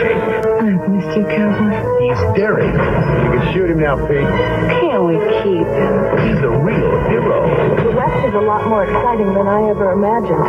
[0.00, 0.18] dashing.
[0.60, 1.72] I've missed you, cowboy.
[2.00, 2.72] He's daring.
[2.72, 4.26] You can shoot him now, Pete.
[4.80, 5.92] Can't we keep him?
[6.26, 7.84] He's a real hero.
[7.84, 10.44] The West is a lot more exciting than I ever imagined.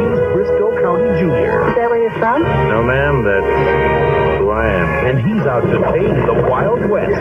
[0.00, 1.68] He's Brisco County Jr.
[1.70, 2.42] Is that where you're from?
[2.42, 5.06] No, ma'am, that's who I am.
[5.06, 7.20] And he's out to tame the Wild West.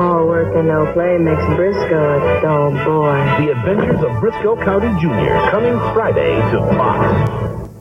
[0.00, 3.14] All work and no play makes Brisco a dull boy.
[3.38, 5.50] The Adventures of Brisco County Jr.
[5.50, 7.73] coming Friday to Fox.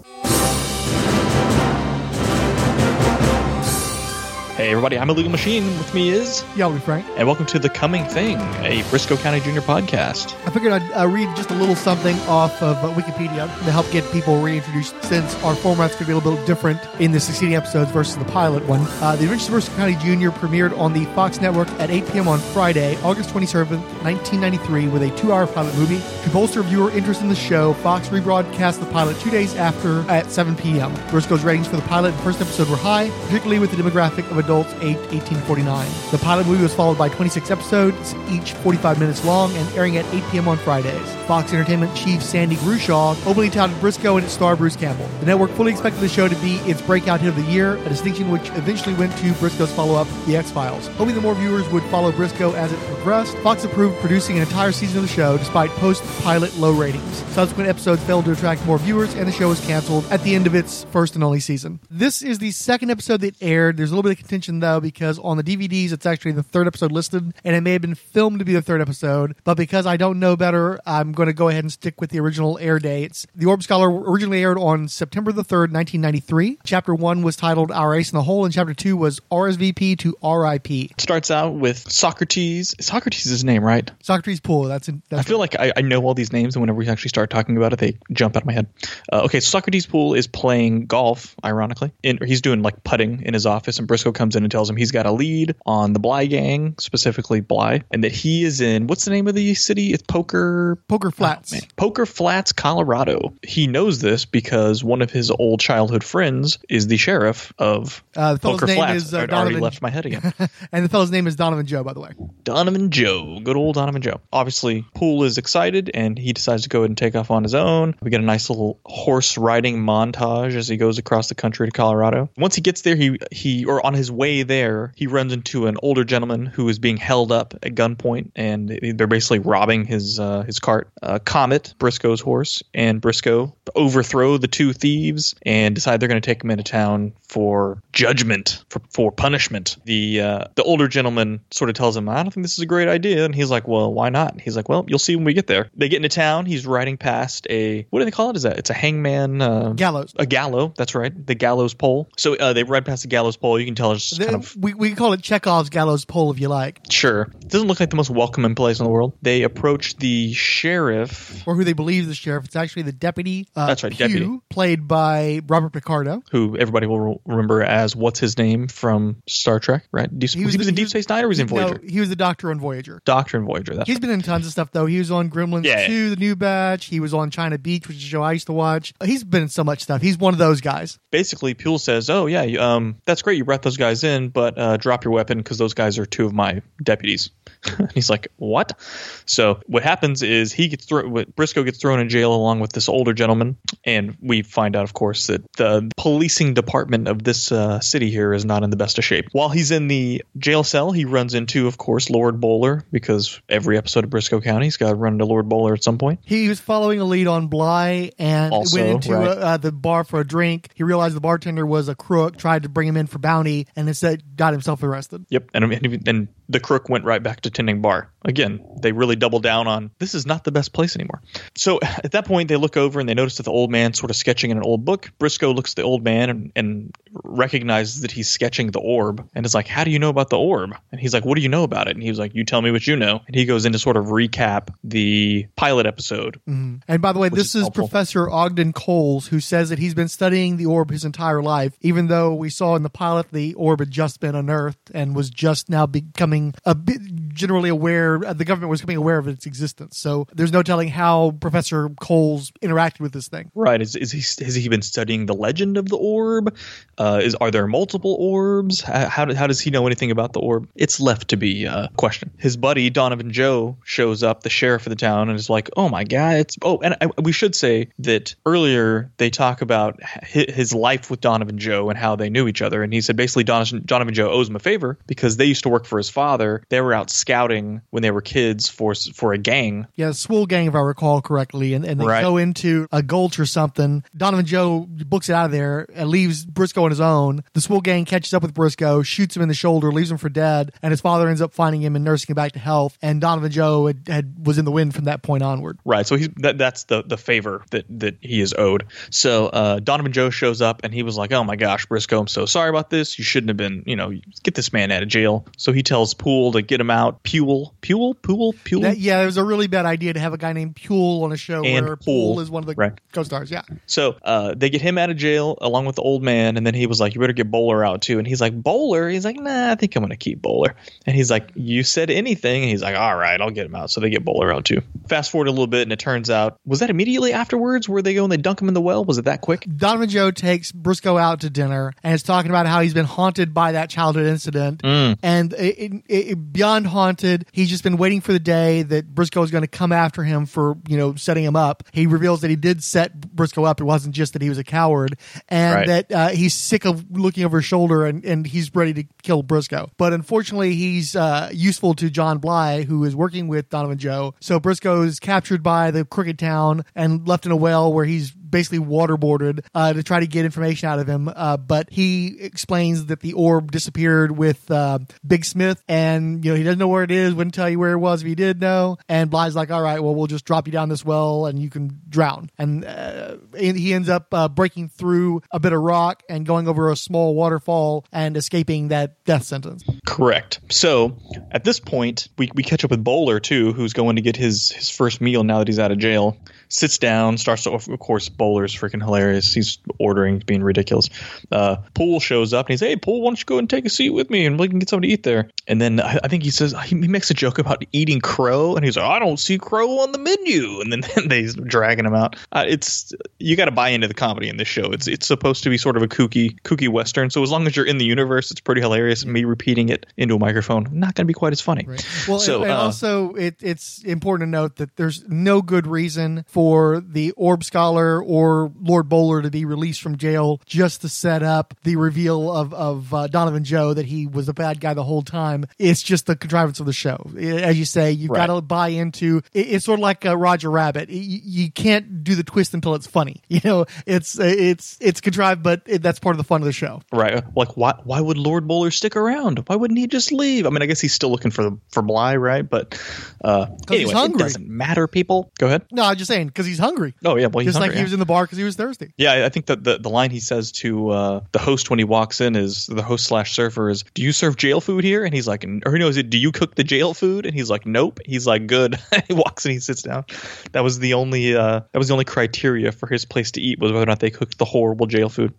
[4.64, 5.66] Hey everybody, I'm Illegal Machine.
[5.78, 7.06] With me is, Yeah, Frank.
[7.18, 10.34] and welcome to The Coming Thing, a Brisco County Junior podcast.
[10.48, 13.92] I figured I'd uh, read just a little something off of uh, Wikipedia to help
[13.92, 17.20] get people reintroduced since our format's going to be a little bit different in the
[17.20, 18.80] succeeding episodes versus the pilot one.
[19.02, 20.30] Uh, the Adventures of Brisco County Jr.
[20.30, 22.30] premiered on the Fox network at 8 p.m.
[22.30, 26.00] on Friday, August 27th, 1993, with a two hour pilot movie.
[26.24, 30.32] To bolster viewer interest in the show, Fox rebroadcast the pilot two days after at
[30.32, 30.94] 7 p.m.
[31.10, 34.38] Brisco's ratings for the pilot and first episode were high, particularly with the demographic of
[34.38, 35.92] adults aged 18 to 49.
[36.12, 40.06] The pilot movie was followed by 26 episodes, each 45 minutes long, and airing at
[40.14, 40.48] 8 p.m.
[40.48, 41.16] on Fridays.
[41.26, 45.08] Fox Entertainment chief Sandy Grushow openly touted Brisco and its star Bruce Campbell.
[45.20, 47.90] The network fully expected the show to be its breakout hit of the year, a
[47.90, 50.88] distinction which eventually went to Brisco's follow-up, The X-Files.
[50.98, 54.72] Hoping that more viewers would follow Brisco as it progressed, Fox approved producing an entire
[54.72, 57.24] season of the show despite post-pilot low ratings.
[57.34, 60.46] Subsequent episodes failed to attract more viewers, and the show was canceled at the end
[60.46, 61.80] of its first and only season.
[61.90, 63.78] This is the second episode that aired.
[63.78, 66.68] There's a little bit of contention though because on the DVDs it's actually the third
[66.68, 69.36] episode listed, and it may have been filmed to be the third episode.
[69.44, 72.20] But because I don't know better, I'm going to go ahead and stick with the
[72.20, 73.26] original air dates.
[73.36, 76.60] The Orb Scholar originally aired on September the third, 1993.
[76.64, 80.16] Chapter one was titled "Our Ace in the Hole," and Chapter two was RSVP to
[80.24, 80.72] RIP.
[80.72, 82.76] It starts out with Socrates.
[82.80, 83.90] Socrates is his name, right?
[84.02, 84.66] Socrates Poole.
[84.66, 86.88] That's, in, that's I feel like I, I know all these names, and whenever we
[86.88, 88.68] actually start talking about it, they jump out of my head.
[89.12, 91.92] Uh, okay, so Socrates Poole is playing golf, ironically.
[92.04, 94.76] In, he's doing like putting in his office, and Brisco comes in and tells him
[94.76, 98.88] he's got a lead on the Bly gang, specifically Bly, and that he is in
[98.88, 99.94] what's the name of the city?
[99.94, 101.52] It's Poker Poker Flats.
[101.52, 103.34] Man, Poker Flats, Colorado.
[103.44, 108.34] He knows this because one of his old childhood friends is the sheriff of Uh,
[108.34, 109.04] the Poker name Flats.
[109.06, 110.34] is, uh, I'd already left my head again.
[110.72, 112.10] and the fellow's name is Donovan Joe, by the way.
[112.44, 114.20] Donovan Joe, good old Donovan Joe.
[114.32, 117.56] Obviously, Poole is excited and he decides to go ahead and take off on his
[117.56, 117.96] own.
[118.02, 121.72] We get a nice little horse riding montage as he goes across the country to
[121.72, 122.30] Colorado.
[122.38, 125.78] Once he gets there, he he or on his way there, he runs into an
[125.84, 130.44] older gentleman who is being held up at gunpoint, and they're basically robbing his uh,
[130.44, 130.90] his cart.
[131.02, 136.26] Uh, Comet, Brisco's horse, and Brisco overthrow the two thieves and decide they're going to
[136.26, 139.78] take him into town for judgment, for, for punishment.
[139.86, 142.66] The uh, the older gentleman sort of tells him, "I don't think this is a
[142.66, 145.34] great idea," and he's like, "Well, why not?" He's like, "Well, you'll see when we
[145.34, 146.46] get there." They get into town.
[146.46, 148.36] He's riding past a what do they call it?
[148.38, 149.42] Is that it's a hangman?
[149.42, 150.14] Uh, Gallows.
[150.18, 150.74] a gallow.
[150.78, 152.10] That's right, the gallows pole.
[152.18, 153.60] So uh, they ride past the gallows pole.
[153.60, 156.32] You can tell it's just The- kind of we, we call it Chekhov's gallows pole
[156.32, 157.24] if you like, sure.
[157.42, 159.14] It doesn't look like the most welcoming place in the world.
[159.22, 162.46] They approach the sheriff, or who they believe is the sheriff.
[162.46, 163.48] It's actually the deputy.
[163.56, 164.40] Uh, That's right, Pugh, deputy.
[164.50, 166.24] played by Robert Picardo.
[166.32, 170.10] who everybody will remember as what's his name from Star Trek, right?
[170.10, 171.80] He was, the- in Deep Space Nine or was he in Voyager?
[171.84, 173.02] No, he was the Doctor on Voyager.
[173.06, 173.76] Doctor and Voyager.
[173.76, 174.02] That's He's right.
[174.02, 174.86] been in tons of stuff though.
[174.86, 175.86] He was on Gremlins Yeah.
[175.88, 176.86] 2, The New Batch.
[176.86, 178.94] He was on China Beach, which is a show I used to watch.
[179.04, 180.02] He's been in so much stuff.
[180.02, 180.98] He's one of those guys.
[181.12, 182.42] basically Pule says, "Oh yeah,
[182.76, 183.38] um, that's great.
[183.38, 186.26] You brought those guys in, but uh, drop your weapon because those guys are two
[186.26, 187.30] of my deputies."
[187.94, 188.80] He's like, "What?"
[189.26, 191.14] So what happens is he gets thrown.
[191.14, 194.94] Brisco gets thrown in jail along with this older gentleman, and we find out, of
[194.94, 198.98] course, that the policing department of this uh, city here is not in the best
[198.98, 199.28] of shape.
[199.32, 203.78] While he's in the jail cell, he runs into, of course, Lord Bowler because every
[203.78, 206.20] episode of Brisco County, he's got to run into Lord Bowler at some point.
[206.24, 209.28] He was following a lead on Bly and Also, went into right.
[209.28, 210.70] uh, uh, the bar for a drink.
[210.76, 213.83] He realized the bartender was a crook, tried to bring him in for bounty, and
[213.88, 215.26] instead got himself arrested.
[215.30, 218.10] Yep, and and, and the crook went right back to tending bar.
[218.26, 221.22] Again, they really double down on this is not the best place anymore.
[221.56, 224.10] So at that point, they look over and they notice that the old man sort
[224.10, 225.12] of sketching in an old book.
[225.20, 229.46] Brisco looks at the old man and, and recognizes that he's sketching the orb and
[229.46, 231.50] is like, "How do you know about the orb?" And he's like, "What do you
[231.50, 233.46] know about it?" And he was like, "You tell me what you know." And he
[233.46, 236.40] goes in to sort of recap the pilot episode.
[236.48, 236.78] Mm-hmm.
[236.88, 237.70] And by the way, this is is.
[237.70, 242.08] Professor Ogden Coles, who says that he's been studying the orb his entire life, even
[242.08, 245.70] though we saw in the pilot the orb had just been unearthed and was just
[245.70, 248.24] now becoming becoming a bit generally aware.
[248.26, 249.98] uh, The government was becoming aware of its existence.
[249.98, 253.52] So there's no telling how Professor Coles interacted with this thing.
[253.56, 253.82] Right.
[253.82, 256.56] Is, is he has he been studying the legend of the orb?
[256.98, 258.82] Uh, is are there multiple orbs?
[258.82, 260.68] How how, how does he know anything about the orb?
[260.76, 262.32] It's left to be uh, questioned.
[262.38, 265.90] His buddy Donovan Joe shows up, the sheriff of the town, and is like, "Oh
[265.90, 270.74] my god!" It's oh, and I, we should say that earlier they talk about his
[270.74, 273.82] life with Donovan Joe and how they knew each other, and he said basically Donovan,
[273.86, 276.23] Donovan Joe owes him a favor because they used to work for his father.
[276.24, 280.14] Father, they were out scouting when they were kids for for a gang Yeah, the
[280.14, 282.22] Swool gang, if I recall correctly, and, and they Right.
[282.22, 284.06] go into a gulch or something.
[284.16, 287.44] Donovan Joe books it out of there and leaves Brisco on his own.
[287.52, 290.30] The Swool gang catches up with Brisco, shoots him in the shoulder, leaves him for
[290.30, 292.98] dead, and his father ends up finding him and nursing him back to health.
[293.02, 295.78] And Donovan Joe had, had was in the wind from that point onward.
[295.84, 296.08] Right.
[296.08, 298.86] So he's that that's the the favor that that he is owed.
[299.10, 302.28] So uh, Donovan Joe shows up and he was like, "Oh my gosh, Brisco, I'm
[302.28, 303.20] so sorry about this.
[303.20, 306.13] You shouldn't have been, you know, get this man out of jail." So he tells
[306.14, 307.24] Poole to get him out.
[307.24, 308.82] Puel, Puel, Puel, Puel.
[308.82, 311.32] That, yeah, it was a really bad idea to have a guy named Puel on
[311.32, 312.94] a show And where Poole, Poole is one of the right.
[313.12, 313.52] co-stars.
[313.52, 316.66] Yeah, So uh, they get him out of jail along with the old man, and
[316.66, 319.26] then he was like, "You better get Bowler out too." And he's like, "Bowler?" He's
[319.26, 320.76] like, "Nah, I think I'm gonna keep Bowler."
[321.06, 323.90] And he's like, "You said anything?" And he's like, "All right, I'll get him out."
[323.92, 324.82] So they get Bowler out too.
[325.08, 328.14] Fast forward a little bit, and it turns out was that immediately afterwards where they
[328.14, 329.04] go and they dunk him in the well?
[329.06, 329.66] Was it that quick?
[329.76, 333.54] Donovan Joe takes Brisco out to dinner and is talking about how he's been haunted
[333.54, 334.82] by that childhood incident.
[334.82, 335.18] Mm.
[335.22, 339.44] And it, it, it, beyond haunted, he's just been waiting for the day that Brisco
[339.44, 341.84] is going to come after him for, you know, setting him up.
[341.92, 343.80] He reveals that he did set Brisco up.
[343.82, 345.18] It wasn't just that he was a coward
[345.50, 345.88] and Right.
[345.88, 349.44] that uh, he's sick of looking over his shoulder and, and he's ready to kill
[349.44, 349.90] Brisco.
[349.98, 354.36] But unfortunately, he's uh, useful to John Bly, who is working with Donovan Joe.
[354.40, 358.34] So Brisco is captured by the Crooked Town and left in a well where he's
[358.54, 361.28] basically waterboarded uh, to try to get information out of him.
[361.28, 366.58] Uh, but he explains that the orb disappeared with uh, Big Smith, and you know
[366.58, 367.34] he doesn't know where it is.
[367.34, 368.98] Wouldn't tell you where it was if he did know.
[369.10, 371.70] And Bly's like, "All right, well, we'll just drop you down this well, and you
[371.70, 376.24] can drown." And, uh, and he ends up uh, breaking through a bit of rock
[376.30, 379.84] and going over a small waterfall and escaping that death sentence.
[380.06, 380.60] Correct.
[380.70, 381.18] So
[381.52, 384.72] at this point, we, we catch up with Bowler too, who's going to get his
[384.72, 386.38] his first meal now that he's out of jail.
[386.70, 389.54] Sits down, starts to, of course, Bowler's freaking hilarious.
[389.54, 391.10] He's ordering, being ridiculous.
[391.52, 393.90] Uh, Poole shows up and he's, hey, Poole, why don't you go and take a
[393.90, 395.50] seat with me and we can get something to eat there.
[395.68, 398.84] And then I, I think he says, he makes a joke about eating crow and
[398.84, 400.82] he's like, I don't see crow on the menu.
[400.82, 402.36] And then they's dragging him out.
[402.52, 404.92] Uh, it's, you got to buy into the comedy in this show.
[404.92, 407.30] It's, it's supposed to be sort of a kooky, kooky Western.
[407.30, 409.26] So as long as you're in the universe, it's pretty hilarious.
[409.26, 411.88] Me repeating it into a microphone, not going to be quite as funny.
[412.28, 415.86] Well, So, and, and uh, also it, it's important to note that there's no good
[415.88, 416.63] reason for
[417.02, 421.74] the Orb Scholar or Lord Bowler to be released from jail just to set up
[421.84, 425.22] the reveal of of uh, Donovan Joe that he was a bad guy the whole
[425.22, 425.66] time.
[425.78, 428.12] It's just the contrivance of the show, as you say.
[428.12, 428.48] You've Right.
[428.48, 429.42] got to buy into.
[429.54, 431.10] It, it's sort of like uh, Roger Rabbit.
[431.10, 433.42] You, you can't do the twist until it's funny.
[433.54, 436.72] You know, it's it's it's contrived, but it, that's part of the fun of the
[436.74, 437.02] show.
[437.12, 437.44] Right.
[437.56, 439.60] Like why why would Lord Bowler stick around?
[439.68, 440.66] Why wouldn't he just leave?
[440.66, 442.68] I mean, I guess he's still looking for the for Bly, right?
[442.68, 443.00] But
[443.44, 445.52] uh anyway, it doesn't matter, people.
[445.60, 445.84] Go ahead.
[445.92, 447.14] No, I'm just saying because he's hungry.
[447.26, 448.76] Oh yeah, well he's just like hungry, he was in the bar because he was
[448.76, 449.14] thirsty.
[449.18, 452.00] Yeah, I- I think that the, the line he says to uh, the host when
[452.00, 455.24] he walks in is the host slash surfer is, "Do you serve jail food here?"
[455.26, 457.70] And he's like, or no, is it, "Do you cook the jail food?" And he's
[457.70, 458.98] like, "Nope." He's like, "Good."
[459.28, 460.26] he walks and he sits down.
[460.72, 463.80] That was the only uh, that was the only criteria for his place to eat
[463.80, 465.54] was whether or not they cooked the horrible jail food.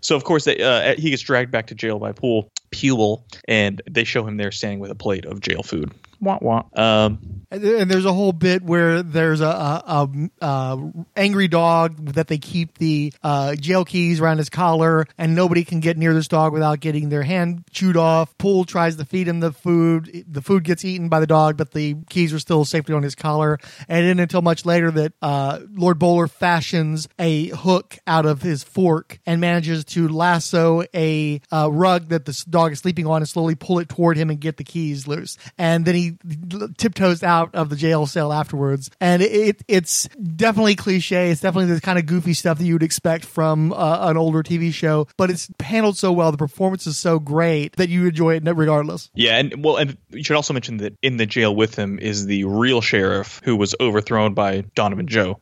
[0.00, 3.82] So of course they, uh, he gets dragged back to jail by Pool Puel, and
[3.90, 5.92] they show him there standing with a plate of jail food.
[6.20, 6.64] Wah wah.
[6.74, 12.14] Um, And and there's a whole bit where there's a, a, a, a angry dog
[12.14, 16.14] that they keep the uh, jail keys around his collar, and nobody can get near
[16.14, 18.36] this dog without getting their hand chewed off.
[18.38, 20.24] Poole tries to feed him the food.
[20.28, 23.16] The food gets eaten by the dog, but the keys are still safely on his
[23.16, 23.58] collar.
[23.88, 28.42] And it isn't until much later that uh, Lord Bowler fashions a hook out of
[28.42, 33.22] his fork and manages to lasso a uh, rug that this dog is sleeping on
[33.22, 35.36] and slowly pull it toward him and get the keys loose.
[35.58, 36.09] And then he
[36.76, 38.90] tiptoes out of the jail cell afterwards.
[39.00, 41.30] And it, it it's definitely cliche.
[41.30, 44.42] It's definitely the kind of goofy stuff that you would expect from uh, an older
[44.42, 46.30] TV show, but it's handled so well.
[46.32, 49.10] The performance is so great that you enjoy it regardless.
[49.14, 52.26] Yeah, and well, and you should also mention that in the jail with him is
[52.26, 55.40] the real sheriff who was overthrown by Donovan Joe,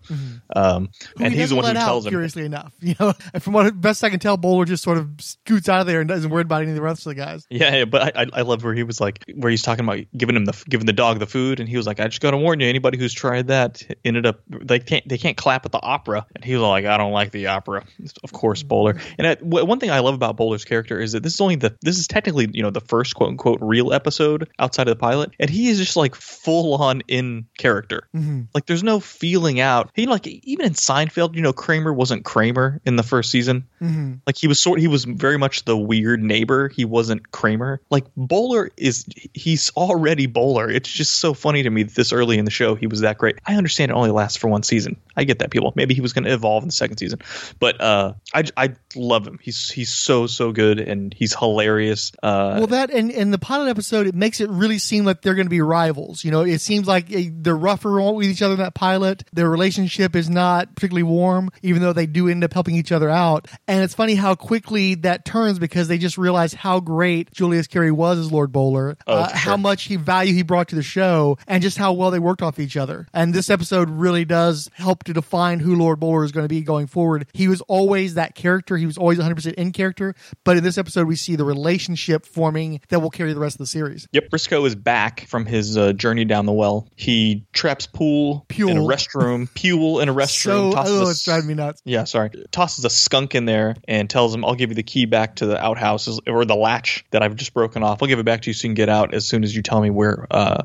[0.54, 2.10] um, Who and he he's the one who out, tells him.
[2.10, 5.10] Curiously enough, you know, and from what best I can tell, Bowler just sort of
[5.18, 7.46] scoots out of there and doesn't worry about any of the rest of the guys.
[7.50, 10.00] Yeah, yeah, but I, I I love where he was like, where he's talking about
[10.16, 12.32] giving him the giving the dog the food, and he was like, "I just got
[12.32, 15.72] to warn you, anybody who's tried that ended up they can't they can't clap at
[15.72, 17.84] the opera." And he was like, "I don't like the opera."
[18.22, 19.00] Of course, Bowler.
[19.18, 21.56] And I, w- one thing I love about Bowler's character is that this is only
[21.56, 25.00] the this is technically you know the first quote unquote real episode outside of the
[25.00, 28.08] pilot, and he is just like full on in character.
[28.14, 28.42] Mm-hmm.
[28.54, 29.90] Like there's no feeling out.
[29.94, 33.66] He like even in Seinfeld, you know, Kramer wasn't Kramer in the first season.
[33.80, 34.14] Mm-hmm.
[34.26, 36.68] Like he was sort he was very much the weird neighbor.
[36.68, 37.80] He wasn't Kramer.
[37.90, 40.47] Like Bowler is he's already Bowler.
[40.70, 43.18] It's just so funny to me that this early in the show he was that
[43.18, 43.36] great.
[43.46, 44.96] I understand it only lasts for one season.
[45.16, 45.72] I get that people.
[45.76, 47.20] Maybe he was going to evolve in the second season.
[47.58, 49.38] But uh I I love him.
[49.42, 52.12] He's he's so so good and he's hilarious.
[52.22, 55.34] Uh Well, that and in the pilot episode, it makes it really seem like they're
[55.34, 56.24] going to be rivals.
[56.24, 59.24] You know, it seems like eh, they're rougher with each other in that pilot.
[59.32, 63.08] Their relationship is not particularly warm, even though they do end up helping each other
[63.10, 63.48] out.
[63.66, 67.90] And it's funny how quickly that turns because they just realize how great Julius Carry
[67.90, 70.82] was as Lord Bowler, Oh, uh, for how much he value he brought to the
[70.82, 73.06] show, and just how well they worked off each other.
[73.12, 76.62] And this episode really does help to define who Lord Bowler is going to be
[76.62, 77.26] going forward.
[77.32, 78.76] He was always that character.
[78.76, 80.14] He was always 100% in character.
[80.44, 83.58] But in this episode, we see the relationship forming that will carry the rest of
[83.58, 84.08] the series.
[84.12, 86.88] Yep, Brisco is back from his uh, journey down the well.
[86.96, 90.70] He traps Pool in a restroom, Pule in a restroom.
[90.70, 91.82] So, tosses oh, it's driving me nuts.
[91.84, 92.30] Yeah, sorry.
[92.50, 95.46] Tosses a skunk in there and tells him, "I'll give you the key back to
[95.46, 98.02] the outhouses or the latch that I've just broken off.
[98.02, 99.62] I'll give it back to you so you can get out as soon as you
[99.62, 100.62] tell me where uh,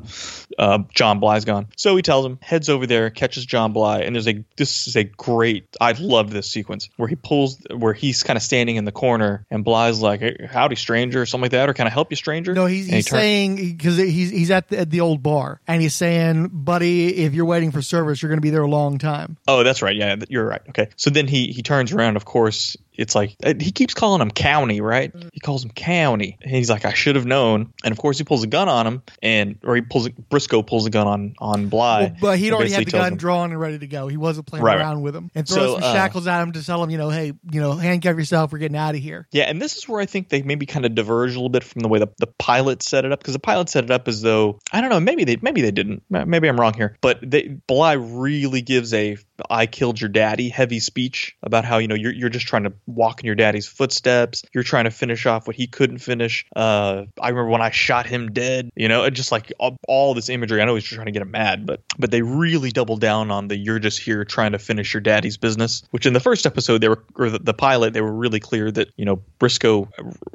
[0.57, 4.15] uh, John Bly's gone." So he tells him, heads over there, catches John Bly, and
[4.15, 5.67] there's a this is a great.
[5.79, 9.45] I love this sequence where he pulls where he's kind of standing in the corner
[9.50, 12.15] and Bly's like, hey, "Howdy, stranger," or something like that, or "Can I help you,
[12.15, 15.62] stranger?" No, he's, he he's saying because he's he's at the, at the old bar
[15.67, 18.69] and he's saying, "Buddy, if you're waiting for service, you're going to be there a
[18.69, 19.95] long time." Oh, that's right.
[19.95, 20.62] Yeah, you're right.
[20.69, 20.89] Okay.
[20.95, 22.15] So then he he turns around.
[22.15, 25.12] Of course, it's like uh, he keeps calling him County, right?
[25.33, 26.38] He calls him County.
[26.41, 27.73] And he's like, I should have known.
[27.83, 30.65] And of course, he pulls a gun on him, and or he pulls a, Brisco
[30.65, 32.01] pulls a gun on on Bly.
[32.03, 34.07] Well, but he'd already had the gun him- drawn and ready to go.
[34.07, 34.81] He wasn't playing Right, right.
[34.81, 36.97] around with him and throws So, some uh, shackles at him to tell him, you
[36.97, 38.51] know, hey, you know, handcuff yourself.
[38.51, 39.27] We're getting out of here.
[39.31, 41.63] Yeah, and this is where I think they maybe kind of diverge a little bit
[41.63, 44.07] from the way the, the pilot set it up because the pilot set it up
[44.07, 47.19] as though I don't know maybe they maybe they didn't maybe I'm wrong here but
[47.21, 49.17] they Bly really gives a
[49.50, 52.74] I killed your daddy heavy speech about how you know you're you're just trying to
[52.86, 54.44] walk in your daddy's footsteps.
[54.54, 56.46] You're trying to finish off what he couldn't finish.
[56.56, 60.30] Uh I remember when I shot him dead you know just like all, all this
[60.30, 60.62] imagery.
[60.62, 63.32] I know he's just trying to get him mad but but they really double down
[63.32, 66.46] on the you're just here trying to finish your daddy's business which in the first
[66.46, 69.90] episode they were or the, the pilot they were really clear that you know Brisco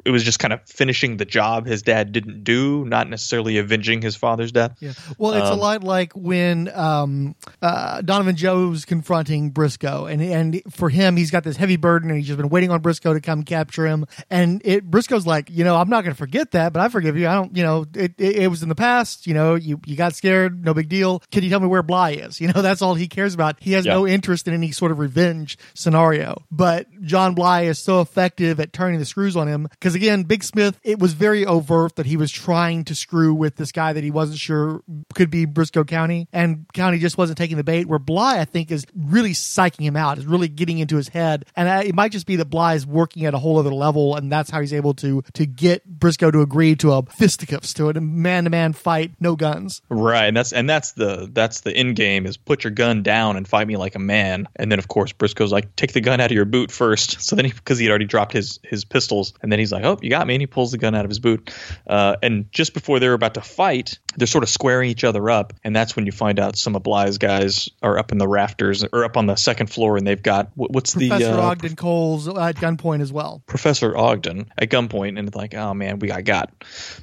[0.05, 4.01] it was just kind of finishing the job his dad didn't do not necessarily avenging
[4.01, 4.75] his father's death.
[4.79, 4.93] Yeah.
[5.17, 10.61] Well, it's a Um, lot like when um, uh, Donovan Joe's confronting Brisco, and and
[10.69, 13.21] for him, he's got this heavy burden, and he's just been waiting on Brisco to
[13.21, 14.05] come capture him.
[14.29, 17.17] And it Brisco's like, you know, I'm not going to forget that, but I forgive
[17.17, 17.27] you.
[17.27, 19.25] I don't, you know, it, it, it was in the past.
[19.25, 21.19] You know, you you got scared, no big deal.
[21.31, 22.39] Can you tell me where Bly is?
[22.49, 23.57] You know, that's all he cares about.
[23.59, 23.93] He has Yeah.
[23.93, 26.43] no interest in any sort of revenge scenario.
[26.51, 30.43] But John Bly is so effective at turning the screws on him because again, Big
[30.43, 34.03] Smith, it was very overt that he was trying to screw with this guy that
[34.03, 34.81] he wasn't sure
[35.13, 37.87] could be Brisco County, and County just wasn't taking the bait.
[37.87, 41.45] Where Bly, I think, is really psyching him out, is really getting into his head,
[41.55, 44.15] and uh, it might just be that Bly is working at a whole other level,
[44.15, 47.89] and that's how he's able to to get Brisco to agree to a fisticuffs, to
[47.89, 49.81] a man to man fight, no guns.
[49.89, 53.35] right and that's and that's the that's the end game is put your gun down
[53.35, 54.47] and fight me like a man.
[54.55, 57.17] And then of course Brisco's like take the gun out of your boot first.
[57.29, 59.83] So then he because he had already dropped his his pistols and then he's like
[59.83, 60.35] oh you got me.
[60.35, 61.53] And he pulls the gun out of his boot.
[61.85, 65.53] Uh, and just before they're about to fight they're sort of squaring each other up
[65.63, 68.68] and that's when you find out some of Bly's guys are up in the rafters
[68.91, 71.75] or up on the second floor and they've got what, what's Professor the uh, Ogden
[71.75, 73.41] Coles at gunpoint as well.
[73.45, 76.51] Professor Ogden at gunpoint, and it's like, oh man, we got got.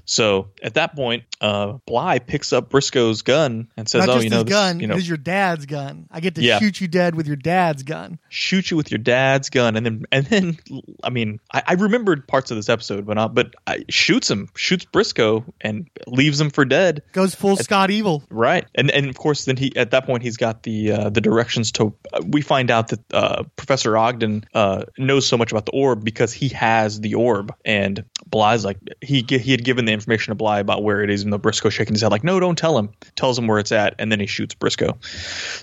[0.04, 4.36] So at that point, uh, Bly picks up Brisco's gun and says, "Oh, you know,
[4.36, 6.08] his this, gun, you know, is your dad's gun.
[6.10, 6.58] I get to Yeah.
[6.58, 8.18] shoot you dead with your dad's gun.
[8.28, 10.58] shoot you with your dad's gun," and then and then,
[11.02, 14.48] I mean, I, I remembered parts of this episode, but not, but I, shoots him,
[14.54, 17.02] shoots Brisco, and leaves him for dead.
[17.12, 18.22] Goes full Scott Evil.
[18.30, 21.20] Right, and and of course, then he at that point he's got the uh, the
[21.64, 21.94] to.
[22.26, 26.32] We find out that uh, Professor Ogden uh, knows so much about the orb because
[26.32, 30.60] he has the orb, and Bly's like he he had given the information to Bly
[30.60, 32.90] about where it is, and the Brisco shaking his head like, no, don't tell him.
[33.14, 34.96] Tells him where it's at, and then he shoots Brisco.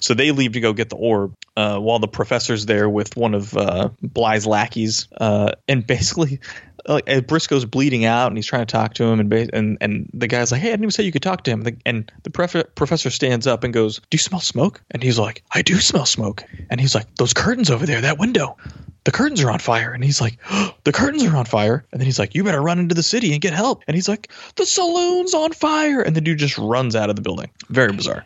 [0.04, 3.34] So they leave to go get the orb, uh, while the professor's there with one
[3.34, 6.40] of uh, Bly's lackeys, uh, and basically.
[6.88, 10.28] Like Brisco's bleeding out, and he's trying to talk to him, and and and the
[10.28, 12.76] guy's like, "Hey, I didn't even say you could talk to him." And the pref-
[12.76, 16.06] professor stands up and goes, "Do you smell smoke?" And he's like, "I do smell
[16.06, 18.58] smoke." And he's like, "Those curtains over there, that window,
[19.04, 20.38] the curtains are on fire." And he's like,
[20.84, 21.86] the curtains are on fire.
[21.92, 23.84] And then he's like, you better run into the city and get help.
[23.88, 26.02] And he's like, the saloon's on fire.
[26.02, 27.50] And the dude just runs out of the building.
[27.70, 28.26] Very bizarre.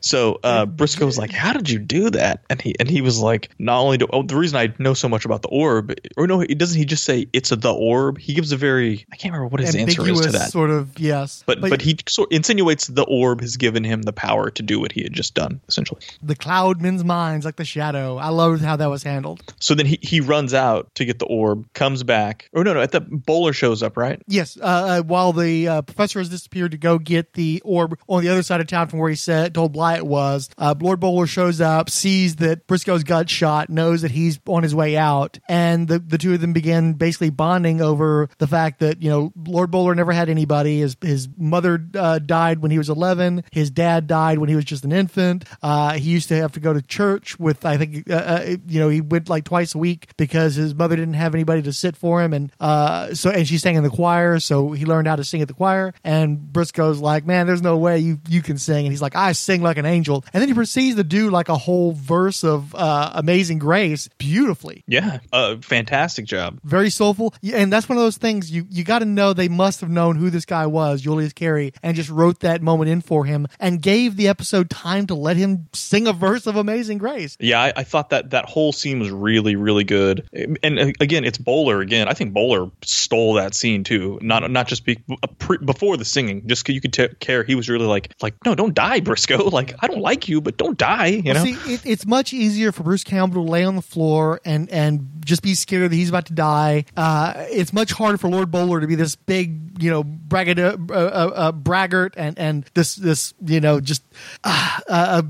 [0.00, 2.40] So uh, Brisco's like, how did you do that?
[2.50, 5.08] And he and he was like, not only do oh, the reason I know so
[5.08, 8.18] much about the orb, or no, he doesn't he just say it's a, the orb?
[8.18, 10.50] He gives a very I can't remember what his answer is to that.
[10.50, 11.44] sort of yes.
[11.46, 14.92] but, but he sort insinuates the orb has given him the power to do what
[14.92, 16.00] he had just done, essentially.
[16.22, 18.16] the cloud men's minds like the shadow.
[18.16, 19.42] I loved how that was handled.
[19.60, 22.50] So then he, he runs out to get the orb, comes back.
[22.52, 24.22] Or no, no, at the bowler shows up, right?
[24.26, 28.22] Yes, uh, uh, while the uh, professor has disappeared to go get the orb on
[28.22, 31.00] the other side of town from where he said told Bly it was, uh, Lord
[31.00, 35.38] Bowler shows up, sees that Brisco's got shot, knows that he's on his way out,
[35.48, 39.32] and the the two of them begin basically bonding over the fact that you know
[39.34, 40.80] Lord Bowler never had anybody.
[40.80, 43.44] His his mother uh, died when he was eleven.
[43.50, 45.46] His dad died when he was just an infant.
[45.62, 49.00] Uh, he used to have to go to church with I think you know he
[49.00, 52.32] went like twice a week because his mother didn't have anybody to sit for him,
[52.32, 55.42] and uh, so and she sang in the choir, so he learned how to sing
[55.42, 55.94] at the choir.
[56.04, 59.32] And Brisco's like, man, there's no way you you can sing, and he's like, I
[59.32, 62.74] sing like an angel, and then he proceeds to do like a whole verse of
[62.74, 65.18] uh, Amazing Grace beautifully Yeah.
[65.32, 66.58] Uh, fantastic job.
[66.64, 69.80] very soulful and that's one of those things you you got to know they must
[69.80, 73.24] have known who this guy was Julius Carry and just wrote that moment in for
[73.24, 77.36] him and gave the episode time to let him sing a verse of amazing grace
[77.40, 79.91] Yeah, I, I thought that that whole scene was really, really good.
[79.92, 82.08] And uh, again, it's Bowler again.
[82.08, 84.18] I think Bowler stole that scene too.
[84.22, 87.42] Not not just be, uh, pre, before the singing, just you could t- care.
[87.42, 89.42] He was really like like no, don't die, Brisco.
[89.52, 91.06] Like I don't like you, but don't die.
[91.08, 91.44] You know.
[91.44, 95.22] See, it, it's much easier for Bruce Campbell to lay on the floor and and
[95.24, 96.84] just be scared that he's about to die.
[96.96, 100.76] Uh, it's much harder for Lord Bowler to be this big, you know, braggart, uh,
[100.90, 104.02] uh, uh, braggart, and and this this you know just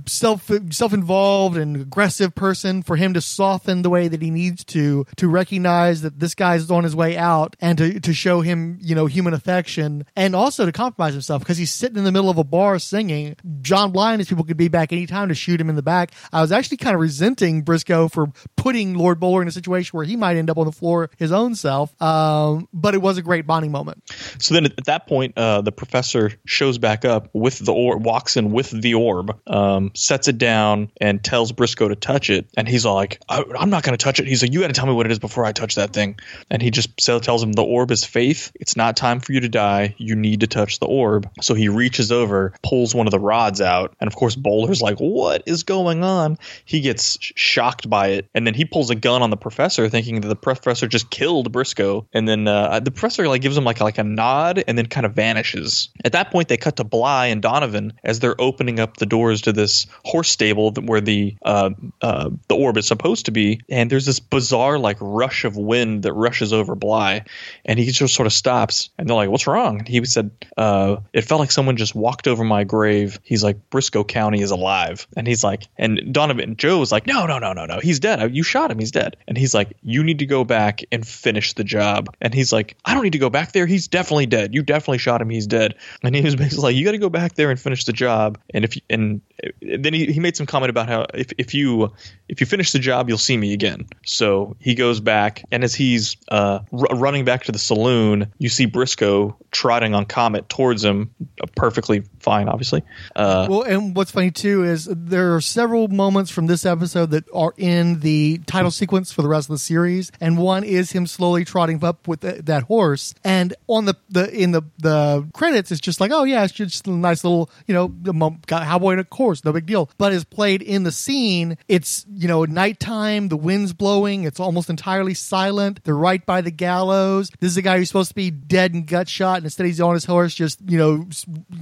[0.06, 2.82] self self involved and aggressive person.
[2.82, 6.70] For him to soften the way that he needs to to recognize that this guy's
[6.70, 10.66] on his way out and to to show him you know human affection and also
[10.66, 13.36] to compromise himself because he's sitting in the middle of a bar singing.
[13.60, 16.12] John Blind, his people could be back anytime to shoot him in the back.
[16.32, 20.04] I was actually kind of resenting Brisco for putting Lord Bowler in a situation where
[20.04, 22.00] he might end up on the floor his own self.
[22.02, 24.02] Um, but it was a great bonding moment.
[24.38, 28.36] So then at that point, uh, the professor shows back up with the orb, walks
[28.36, 32.48] in with the orb, um, sets it down, and tells Brisco to touch it.
[32.56, 34.26] And he's like, I'm not going to touch it.
[34.26, 36.18] He's like, You got to tell me what it is before I touch that thing.
[36.50, 38.52] And he just tells him, The orb is faith.
[38.54, 39.94] It's not time for you to die.
[39.98, 41.28] You need to touch the orb.
[41.40, 43.94] So he reaches over, pulls one of the rods out.
[44.00, 46.38] And of course, Bowler's like, What is going on?
[46.64, 48.28] He gets shocked by it.
[48.34, 51.52] And then he pulls a gun on the professor, thinking that the professor just killed
[51.52, 52.06] Brisco.
[52.12, 55.06] And then uh, the professor like gives him like like a nod and then kind
[55.06, 55.88] of vanishes.
[56.04, 59.42] At that point, they cut to Bly and Donovan as they're opening up the doors
[59.42, 63.60] to this horse stable where the uh, uh, the orb is supposed to be.
[63.68, 67.24] And there's this bizarre like rush of wind that rushes over Bly,
[67.64, 68.88] and he just sort of stops.
[68.98, 72.42] And they're like, "What's wrong?" He said, uh, "It felt like someone just walked over
[72.42, 76.78] my grave." He's like, "Brisco County is alive," and he's like, and Donovan and Joe
[76.78, 78.34] was like, "No, no, no, no, no, he's dead.
[78.34, 78.78] You shot him.
[78.78, 82.32] He's dead." And he's like, "You need to go back and finish the job." And
[82.34, 83.66] he's like, "I don't need to go back there.
[83.66, 84.54] He's definitely dead.
[84.54, 85.28] You definitely shot him.
[85.28, 87.84] He's dead." And he was basically like, "You got to go back there and finish
[87.84, 89.20] the job." And if and
[89.60, 91.92] then he, he made some comment about how if, if you
[92.28, 93.86] if you finish the job, you'll see me again.
[94.06, 94.21] So
[94.58, 98.66] he goes back, and as he's uh, r- running back to the saloon, you see
[98.66, 101.10] Brisco trotting on Comet towards him,
[101.42, 102.82] uh, perfectly fine, obviously.
[103.16, 107.24] Uh, Well, and what's funny too is there are several moments from this episode that
[107.34, 111.06] are in the title sequence for the rest of the series, and one is him
[111.06, 113.14] slowly trotting up with th- that horse.
[113.24, 116.86] And on the, the in the the credits, it's just like, oh yeah, it's just
[116.86, 118.12] a nice little you know the
[118.46, 119.90] cowboy in a horse, no big deal.
[119.98, 124.68] But as played in the scene, it's you know nighttime, the wind's blowing, it's almost
[124.68, 125.80] entirely silent.
[125.84, 127.30] They're right by the gallows.
[127.40, 129.80] This is a guy who's supposed to be dead and gut shot, and instead he's
[129.80, 131.06] on his horse, just you know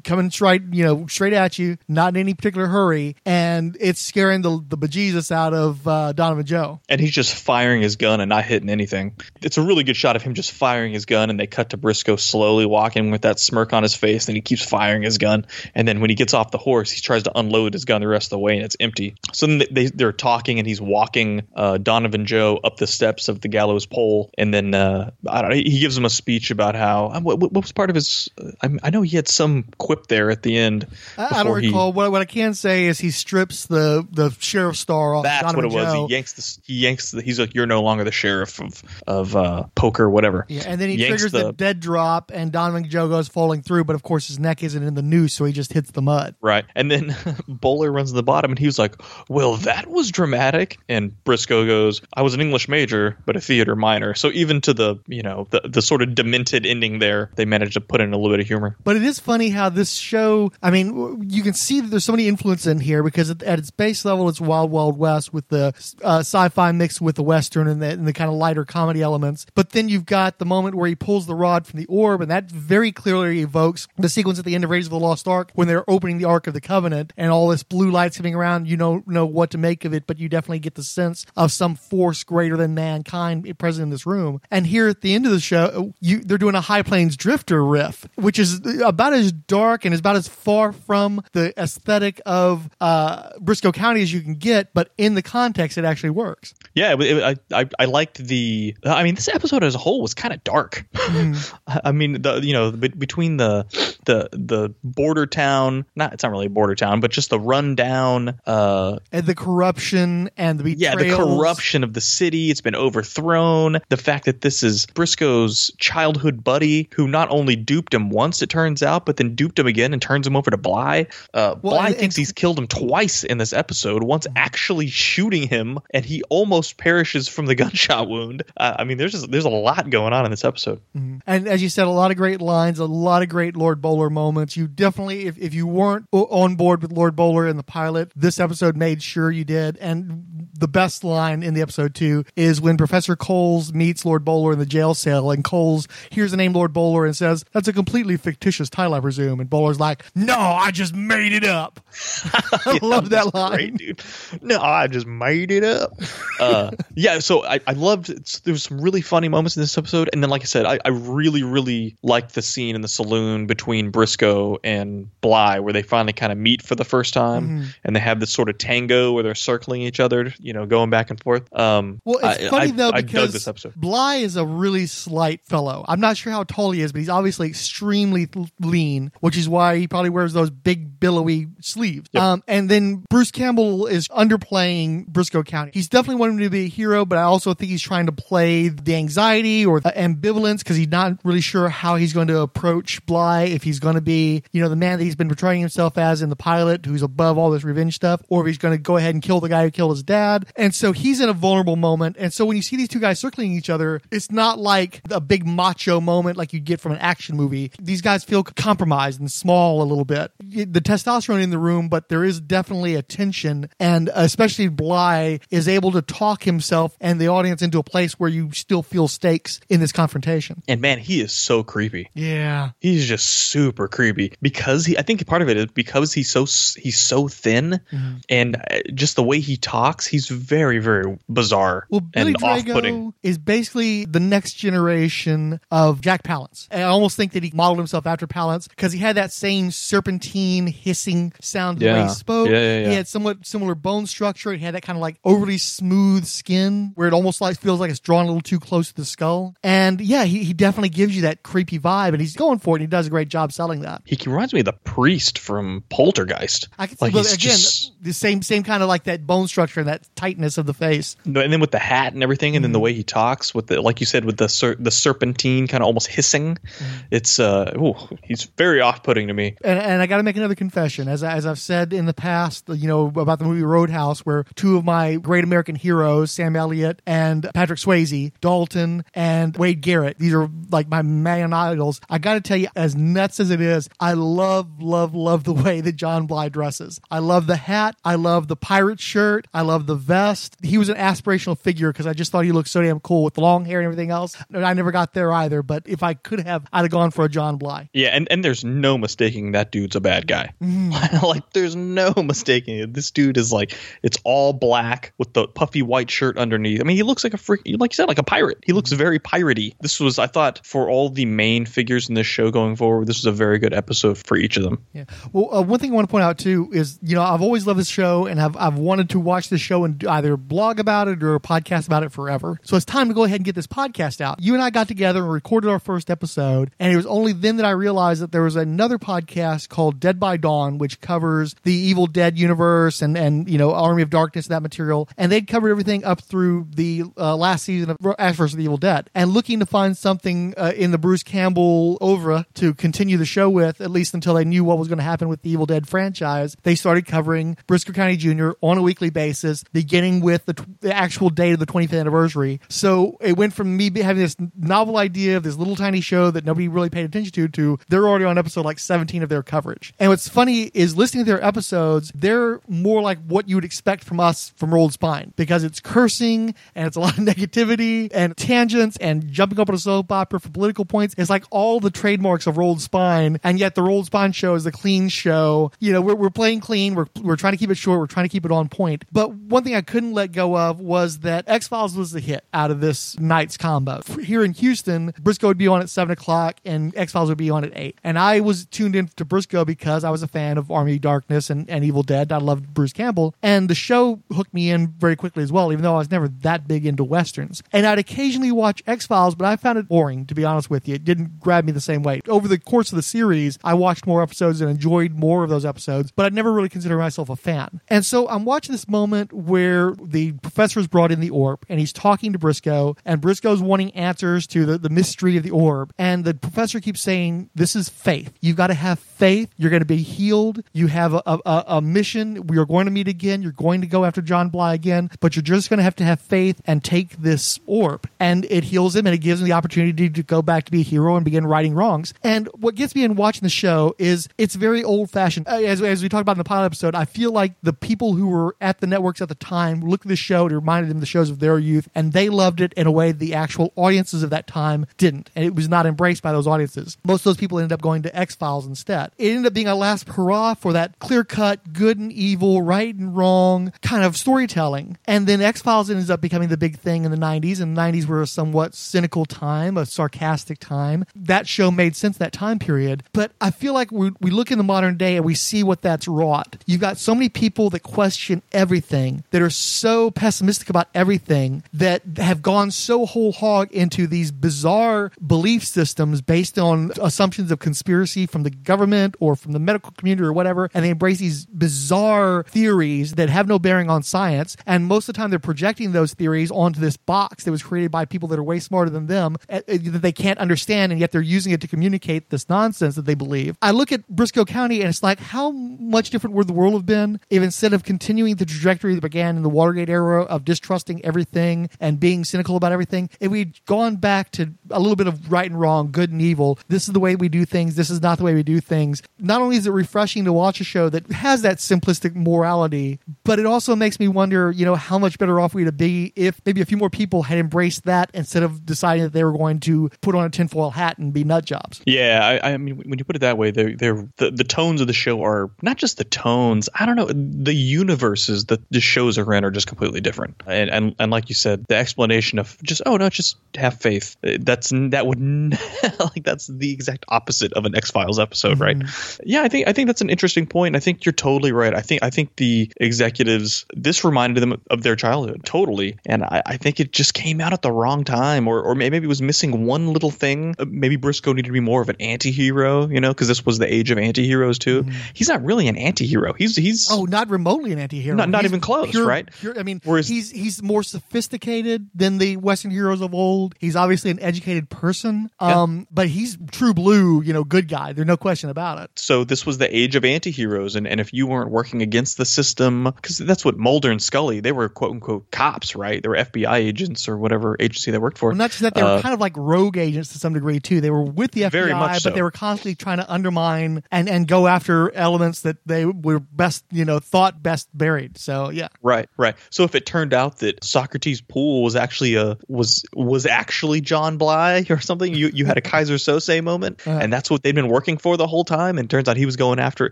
[0.02, 4.42] coming straight you know straight at you, not in any particular hurry, and it's scaring
[4.42, 6.80] the the bejesus out of uh, Donovan Joe.
[6.88, 9.14] and he's just firing his gun and not hitting anything.
[9.42, 11.78] It's a really good shot of him just firing his gun, and they cut to
[11.78, 15.46] Brisco slowly walking with that smirk on his face, and he keeps firing his gun.
[15.74, 18.08] And then when he gets off the horse, he tries to unload his gun the
[18.08, 19.14] rest of the way, and it's empty.
[19.32, 23.40] So then they, they're talking, and he's walking uh, Donovan Joe up the steps of
[23.40, 26.74] the gallows pole, and then uh, I don't know, he gives him a speech about
[26.74, 28.28] how uh, what, what was part of his.
[28.62, 30.86] I, I know he had some quip there at the end.
[31.16, 31.92] I, I don't before he- recall.
[31.92, 35.24] What, what I can say is he strips the the sheriff star off.
[35.24, 36.08] That's Donovan what it was.
[36.08, 36.62] He yanks the.
[36.64, 37.22] He yanks the.
[37.22, 40.90] He's like, "You're no longer the sheriff of of uh, poker, whatever." Yeah, and then
[40.90, 44.28] he yanks triggers the, dead drop, and Donovan Joe goes falling through, but of course
[44.28, 46.34] his neck isn't in the noose, so he just hits the mud.
[46.40, 46.64] Right.
[46.74, 47.16] And then
[47.48, 48.96] Bowler runs to the bottom and he was like,
[49.28, 50.78] Well, that was dramatic.
[50.88, 54.14] And Brisco goes, I was an English major, but a theater minor.
[54.14, 57.74] So even to the you know the the sort of demented ending there, they managed
[57.74, 58.76] to put in a little bit of humor.
[58.84, 62.12] But it is funny how this show, I mean, you can see that there's so
[62.12, 65.74] many influence in here because at, its base level, it's Wild Wild West with the
[66.02, 69.02] uh, sci fi mixed with the Western and the, and the kind of lighter comedy
[69.02, 69.46] elements.
[69.54, 72.30] But then you've got the moment where he pulls the rod from the orb, and
[72.30, 75.50] that very clearly evokes the sequence at the end of Raiders of the Lost Ark
[75.54, 78.68] when they're opening the Ark of the Covenant and all this blue lights coming around.
[78.68, 81.52] You don't know what to make of it, but you definitely get the sense of
[81.52, 81.74] some
[82.04, 84.38] force greater than mankind present in this room.
[84.50, 87.64] And here at the end of the show, you they're doing a High Plains Drifter
[87.64, 92.68] riff, which is about as dark and is about as far from the aesthetic of
[92.78, 96.54] uh, Brisco County as you can get, but in the context, it actually works.
[96.74, 98.76] Yeah, it, I, I I liked the.
[98.84, 100.84] I mean, this episode as a whole was kind of dark.
[100.94, 101.34] I
[101.84, 103.64] I mean, the you know be, between the
[104.04, 108.38] the the border town, not it's not really a border town, but just the rundown.
[108.44, 112.50] Uh, And the corruption and the yeah, the corruption of the city.
[112.50, 113.78] It's been overthrown.
[113.88, 118.48] The fact that this is Brisco's childhood buddy, who not only duped him once, it
[118.48, 121.06] turns out, but then duped him again and turns him over to Bly.
[121.32, 124.02] Uh, Well, Bly thinks he's killed him twice in this episode.
[124.02, 128.44] Once actually shooting him, and he almost perishes from the gunshot wound.
[128.56, 130.80] Uh, I mean, there's just, there's a lot going on in this episode.
[130.94, 134.10] And as you said, a lot of great lines, a lot of great Lord Bowler
[134.10, 134.56] moments.
[134.56, 138.40] You definitely, if, if you weren't on board with Lord Bowler in the pilot, this
[138.40, 139.76] episode made sure you did.
[139.78, 144.52] And the best line in the episode, too, is when Professor Coles meets Lord Bowler
[144.52, 147.72] in the jail cell, and Coles hears the name Lord Bowler and says, That's a
[147.72, 149.40] completely fictitious title, I presume.
[149.40, 151.80] And Bowler's like, No, I just made it up.
[152.66, 153.50] I love that line.
[153.54, 154.02] Great, dude.
[154.42, 155.92] No, I just made it up.
[156.40, 158.08] Uh, yeah, so I, I loved.
[158.44, 160.80] There was some really funny moments in this episode, and then, like I said, I,
[160.84, 165.82] I really, really liked the scene in the saloon between Brisco and Bly, where they
[165.82, 167.64] finally kind of meet for the first time, Mm-hmm.
[167.84, 170.90] and they have this sort of tango where they're circling each other, you know, going
[170.90, 171.44] back and forth.
[171.56, 171.73] Um,
[172.04, 173.48] Well, it's I- funny I- though I because.
[173.76, 175.84] Bly is a really slight fellow.
[175.88, 178.28] I'm not sure how tall he is, but he's obviously extremely
[178.60, 182.08] lean, which is why he probably wears those big billowy sleeves.
[182.12, 182.22] Yep.
[182.22, 185.70] Um, and then Bruce Campbell is underplaying Brisco County.
[185.74, 188.68] He's definitely wanting to be a hero, but I also think he's trying to play
[188.68, 193.04] the anxiety or the ambivalence because he's not really sure how he's going to approach
[193.06, 193.44] Bly.
[193.44, 196.22] If he's going to be, you know, the man that he's been portraying himself as
[196.22, 198.96] in the pilot, who's above all this revenge stuff, or if he's going to go
[198.96, 200.46] ahead and kill the guy who killed his dad.
[200.56, 202.16] And so he's in a vulnerable moment.
[202.18, 205.20] And so when you see these two guys circling each other, it's not like a
[205.20, 207.72] big macho moment like you'd get from an action movie.
[207.80, 210.30] These guys feel compromised and small a little bit.
[210.40, 213.68] The testosterone in the room, but there is definitely a tension.
[213.80, 218.30] And especially Bly is able to talk himself and the audience into a place where
[218.30, 220.62] you still feel stakes in this confrontation.
[220.68, 222.10] And man, he is so creepy.
[222.14, 222.70] Yeah.
[222.80, 224.98] He's just super creepy because he.
[224.98, 226.42] I think part of it is because he's so
[226.80, 228.14] he's so thin, Mm-hmm.
[228.28, 233.12] and uh, just the way he talks, he's very very bizarre Well, Billy and off-putting.
[233.12, 236.68] Drago is basically the next generation of Jack Palance.
[236.70, 239.70] And I almost think that he modeled himself after Palance because he had that same
[239.70, 242.48] serpentine hissing sound the way he spoke.
[242.48, 242.88] Yeah, yeah, yeah.
[242.88, 244.52] He had somewhat similar bone structure.
[244.52, 247.90] He had that kind of like overly smooth skin where it almost like feels like
[247.90, 249.54] it's drawn a little too close to the skull.
[249.62, 252.80] And yeah, he, he definitely gives you that creepy vibe, and he's going for it.
[252.80, 254.02] And he does a great job selling that.
[254.04, 256.68] He reminds me of the priest from Poltergeist.
[256.78, 259.88] I can like again just, the same same kind of like that bone structure and
[259.88, 261.16] that tightness of the face.
[261.40, 262.84] And then with the hat and everything, and then the Mm-hmm.
[262.84, 265.86] way he talks with the like you said with the ser- the serpentine kind of
[265.86, 266.56] almost hissing.
[266.56, 266.84] Mm-hmm.
[267.10, 269.56] It's uh, ooh, he's very off-putting to me.
[269.64, 272.68] and, and I got to make another confession, as as I've said in the past,
[272.68, 277.00] you know about the movie Roadhouse, where two of my great American heroes, Sam Elliott
[277.06, 282.00] and Patrick Swayze, Dalton and Wade Garrett, these are like my man idols.
[282.10, 285.52] I got to tell you, as nuts as it is, I love, love, love the
[285.54, 287.00] way that John Bly dresses.
[287.10, 287.96] I love the hat.
[288.04, 289.46] I love the pirate shirt.
[289.54, 290.56] I love the vest.
[290.62, 293.34] He was an aspirational figure because I just thought he looked so damn cool with
[293.34, 294.36] the long hair and everything else.
[294.52, 297.28] I never got there either, but if I could have, I'd have gone for a
[297.28, 297.88] John Bly.
[297.92, 300.52] Yeah, and, and there's no mistaking that dude's a bad guy.
[300.62, 301.24] Mm-hmm.
[301.26, 302.94] like, there's no mistaking it.
[302.94, 306.80] This dude is like, it's all black with the puffy white shirt underneath.
[306.80, 308.58] I mean, he looks like a freak, like you said, like a pirate.
[308.64, 309.74] He looks very piratey.
[309.80, 313.18] This was, I thought, for all the main figures in this show going forward, this
[313.18, 314.84] was a very good episode for each of them.
[314.92, 315.04] Yeah.
[315.32, 317.66] Well, uh, one thing I want to point out too is, you know, I've always
[317.66, 321.08] loved this show and I've, I've wanted to watch this show and either blog about
[321.08, 322.58] it or a podcast about it forever.
[322.62, 324.40] So it's time to go ahead and get this podcast out.
[324.40, 326.70] You and I got together and recorded our first episode.
[326.78, 330.18] And it was only then that I realized that there was another podcast called Dead
[330.18, 334.48] by Dawn, which covers the Evil Dead universe and, and, you know, Army of Darkness,
[334.48, 335.08] that material.
[335.16, 338.56] And they'd covered everything up through the uh, last season of Ash vs.
[338.56, 339.10] the Evil Dead.
[339.14, 343.48] And looking to find something uh, in the Bruce Campbell over to continue the show
[343.50, 345.88] with, at least until they knew what was going to happen with the Evil Dead
[345.88, 348.50] franchise, they started covering Brisco County Jr.
[348.60, 352.60] on a weekly basis, beginning with the, the actual date of the 25th anniversary.
[352.68, 356.44] So it went from me having this novel idea of this little tiny show that
[356.44, 359.92] nobody really paid attention to to they're already on episode like 17 of their coverage.
[359.98, 364.04] And what's funny is listening to their episodes, they're more like what you would expect
[364.04, 368.36] from us from Rolled Spine because it's cursing and it's a lot of negativity and
[368.36, 371.14] tangents and jumping up on a soap opera for political points.
[371.18, 374.64] It's like all the trademarks of Rolled Spine, and yet the Rolled Spine show is
[374.64, 375.70] the clean show.
[375.80, 376.94] You know, we're, we're playing clean.
[376.94, 377.98] We're, we're trying to keep it short.
[377.98, 379.04] We're trying to keep it on point.
[379.12, 382.44] But one thing I couldn't let go of was that X Files was the hit
[382.52, 384.02] out of this night's combo.
[384.22, 387.50] Here in Houston, Brisco would be on at seven o'clock and X Files would be
[387.50, 387.98] on at eight.
[388.04, 391.50] And I was tuned in to Brisco because I was a fan of Army Darkness
[391.50, 392.32] and, and Evil Dead.
[392.32, 393.34] I loved Bruce Campbell.
[393.42, 396.28] And the show hooked me in very quickly as well, even though I was never
[396.28, 397.62] that big into Westerns.
[397.72, 400.88] And I'd occasionally watch X Files, but I found it boring, to be honest with
[400.88, 400.94] you.
[400.94, 402.20] It didn't grab me the same way.
[402.28, 405.64] Over the course of the series, I watched more episodes and enjoyed more of those
[405.64, 407.80] episodes, but I'd never really considered myself a fan.
[407.88, 411.92] And so I'm watching this moment where the professor brought in the orb and he's
[411.92, 415.92] talking to Brisco, and Brisco's wanting answers to the, the mystery of the orb.
[415.98, 418.32] And the professor keeps saying, This is faith.
[418.40, 419.50] You've got to have faith.
[419.56, 420.62] You're going to be healed.
[420.72, 422.46] You have a, a, a mission.
[422.46, 423.42] We are going to meet again.
[423.42, 426.04] You're going to go after John Bly again, but you're just going to have to
[426.04, 428.08] have faith and take this orb.
[428.20, 430.80] And it heals him and it gives him the opportunity to go back to be
[430.80, 432.14] a hero and begin righting wrongs.
[432.22, 435.48] And what gets me in watching the show is it's very old fashioned.
[435.48, 438.28] As, as we talked about in the pilot episode, I feel like the people who
[438.28, 441.00] were at the networks at the time looked at the show, it reminded them of
[441.00, 444.22] the shows of their youth, and they loved it in a way the actual audiences
[444.22, 445.30] of that time didn't.
[445.36, 446.96] And it was not embraced by those audiences.
[447.04, 449.12] Most of those people ended up going to X Files instead.
[449.18, 452.94] It ended up being a last hurrah for that clear cut, good and evil, right
[452.94, 454.98] and wrong kind of storytelling.
[455.06, 457.80] And then X Files ends up becoming the big thing in the 90s, and the
[457.80, 461.04] 90s were a somewhat cynical time, a sarcastic time.
[461.14, 463.04] That show made sense that time period.
[463.12, 465.82] But I feel like we, we look in the modern day and we see what
[465.82, 466.56] that's wrought.
[466.66, 472.02] You've got so many people that question everything, that are so pessimistic about everything, that
[472.16, 478.26] have gone so whole hog into these bizarre belief systems based on assumptions of conspiracy
[478.26, 482.44] from the government or from the medical community or whatever, and they embrace these bizarre
[482.48, 484.56] theories that have no bearing on science.
[484.66, 487.90] And most of the time, they're projecting those theories onto this box that was created
[487.90, 491.00] by people that are way smarter than them uh, uh, that they can't understand, and
[491.00, 493.56] yet they're using it to communicate this nonsense that they believe.
[493.62, 496.86] I look at Brisco County, and it's like, how much different would the world have
[496.86, 501.04] been if instead of continuing the trajectory that began in the Watergate era of distrusting
[501.04, 505.30] everything and being cynical about everything, if we'd gone back to a little bit of
[505.30, 508.00] right and wrong, good and evil, this is the way we do things, this is
[508.00, 509.02] not the way we do things.
[509.18, 513.38] Not only is it refreshing to watch a show that has that simplistic morality, but
[513.38, 516.60] it also makes me wonder, you know, how much better off we'd be if maybe
[516.60, 519.90] a few more people had embraced that instead of deciding that they were going to
[520.00, 521.80] put on a tinfoil hat and be nut jobs.
[521.86, 524.80] Yeah, I, I mean, when you put it that way, they're, they're the, the tones
[524.80, 526.68] of the show are not just the tones.
[526.74, 530.33] I don't know, the universes that the shows are in are just completely different.
[530.46, 534.16] And and, and like you said, the explanation of just oh no, just have faith.
[534.22, 535.20] That's that would
[536.00, 538.76] like that's the exact opposite of an X Files episode, right?
[539.24, 540.76] Yeah, I think I think that's an interesting point.
[540.76, 541.74] I think you're totally right.
[541.74, 542.70] I think I think the
[543.04, 547.40] executives this reminded them of their childhood totally, and I, I think it just came
[547.40, 550.54] out at the wrong time, or or maybe it was missing one little thing.
[550.58, 553.58] Uh, Maybe Brisco needed to be more of an anti-hero, you know, because this was
[553.58, 554.84] the age of anti-heroes too.
[555.14, 556.32] He's not really an anti-hero.
[556.32, 558.16] He's he's Oh, not remotely an anti-hero.
[558.16, 559.28] Not- not He's even close, pure- right?
[559.40, 560.82] pure- I mean, Whereas- he's he's more
[561.18, 563.54] sophisticated than the Western heroes of old.
[563.58, 565.62] He's obviously an educated person, Yeah.
[565.62, 567.92] um, but he's true blue, you know, good guy.
[567.92, 568.90] There's no question about it.
[568.96, 572.24] so this was the age of anti-heroes and, and if you weren't working against the
[572.24, 576.16] system because that's what mulder and scully they were quote unquote cops right they were
[576.16, 579.02] fbi agents or whatever agency they worked for Well, not just that, they were Uh,
[579.02, 580.80] kind of like rogue agents to some degree too.
[580.80, 584.46] They were with the FBI, but they were constantly trying to undermine and and go
[584.46, 588.16] after elements that they were best, you know, thought best buried.
[588.18, 592.38] So yeah, right right so if it turned out that Socrates Poole was actually a
[592.48, 596.92] was was actually john bly or something you you had a Keyser Söze moment Uh.
[597.02, 599.36] and that's what they'd been working for the whole time and turns out he was
[599.36, 599.90] going after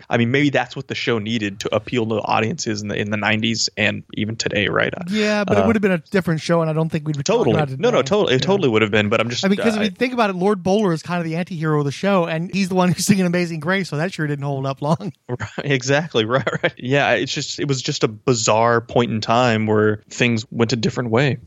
[0.08, 3.11] i mean maybe that's what the show needed to appeal to audiences in the in
[3.11, 6.40] the 90s and even today right yeah, but it Uh, would have been a different
[6.40, 8.46] show, and I don't think we'd be totally it no no totally it Yeah.
[8.46, 10.30] totally would have been but i'm just I mean, because uh, if you think about
[10.30, 12.92] it, Lord Bowler is kind of the anti-hero of the show, and he's the one
[12.92, 15.12] who's singing "Amazing Grace," so that sure didn't hold up long.
[15.28, 16.24] Right, exactly.
[16.24, 16.46] Right.
[16.62, 16.74] Right.
[16.76, 17.12] Yeah.
[17.12, 21.11] It's just it was just a bizarre point in time where things went a different
[21.11, 21.38] way.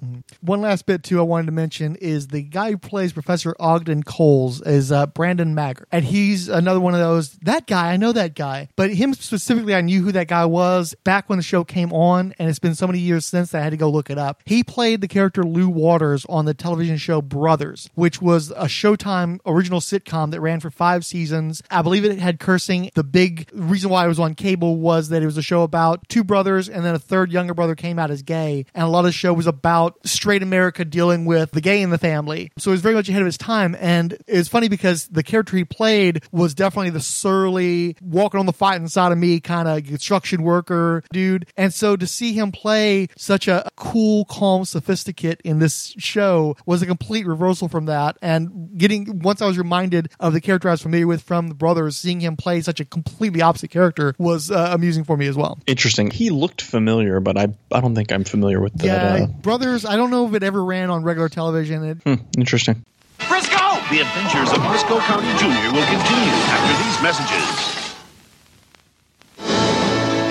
[0.42, 4.04] One last bit too, I wanted to mention is the guy who plays Professor Ogden
[4.04, 7.32] Coles is uh, Brandon Maggart, and he's another one of those.
[7.44, 10.96] That guy, I know that guy, but him specifically, I knew who that guy was
[11.04, 13.64] back when the show came on, and it's been so many years since that I
[13.64, 14.42] had to go look it up.
[14.46, 19.40] He played the character Lou Waters on the television show Brothers, which was a Showtime
[19.46, 21.62] original sitcom that ran for five seasons.
[21.70, 22.90] I believe it had cursing.
[22.94, 26.08] The big reason why it was on cable was that it was a show about
[26.10, 28.55] two brothers and then a third younger brother came out as gay.
[28.74, 31.90] And a lot of the show was about straight America dealing with the gay in
[31.90, 32.52] the family.
[32.58, 33.76] So it was very much ahead of its time.
[33.80, 38.54] And it's funny because the character he played was definitely the surly, walking on the
[38.54, 41.48] fighting side of me kind of construction worker dude.
[41.58, 46.82] And so to see him play such a cool, calm, sophisticate in this show was
[46.82, 48.18] a complete reversal from that.
[48.22, 51.56] And getting, once I was reminded of the character I was familiar with from the
[51.56, 55.36] brothers, seeing him play such a completely opposite character was uh, amusing for me as
[55.36, 55.60] well.
[55.68, 56.12] Interesting.
[56.12, 58.86] He looked familiar, but I I don't think I'm familiar with that.
[58.86, 61.84] Yeah, uh, brothers, I don't know if it ever ran on regular television.
[61.84, 62.84] It, hmm, interesting.
[63.20, 63.56] Frisco!
[63.90, 65.74] The adventures of Brisco County Jr.
[65.74, 67.86] will continue after these messages.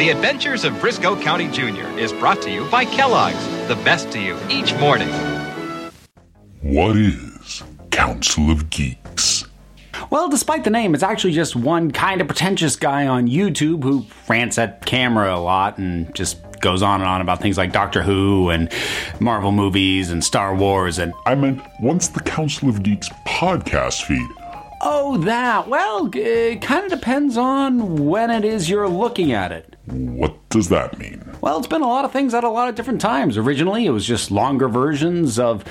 [0.05, 1.87] The Adventures of Brisco County Jr.
[1.98, 5.09] is brought to you by Kellogg's, the best to you each morning.
[6.61, 9.46] What is Council of Geeks?
[10.11, 14.05] Well, despite the name, it's actually just one kind of pretentious guy on YouTube who
[14.29, 18.03] rants at camera a lot and just goes on and on about things like Doctor
[18.03, 18.72] Who and
[19.20, 21.12] Marvel movies and Star Wars and.
[21.27, 24.27] I meant, once the Council of Geeks podcast feed?
[24.81, 25.68] Oh, that.
[25.68, 29.77] Well, it kind of depends on when it is you're looking at it.
[29.87, 31.22] What does that mean?
[31.40, 33.37] Well, it's been a lot of things at a lot of different times.
[33.37, 35.64] Originally, it was just longer versions of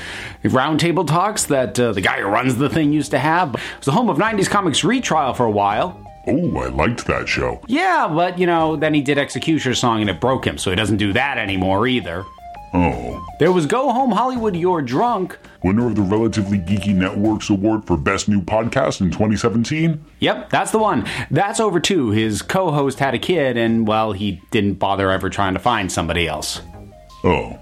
[0.43, 3.55] roundtable talks that uh, the guy who runs the thing used to have.
[3.55, 6.02] It was the home of 90s Comics Retrial for a while.
[6.27, 7.61] Oh, I liked that show.
[7.67, 10.75] Yeah, but you know, then he did Executioner Song and it broke him, so he
[10.75, 12.23] doesn't do that anymore either.
[12.73, 13.23] Oh.
[13.39, 15.37] There was Go Home Hollywood, You're Drunk.
[15.63, 20.03] Winner of the Relatively Geeky Networks Award for Best New Podcast in 2017?
[20.19, 21.07] Yep, that's the one.
[21.29, 22.09] That's over too.
[22.09, 25.91] His co host had a kid, and well, he didn't bother ever trying to find
[25.91, 26.61] somebody else.
[27.23, 27.59] Oh.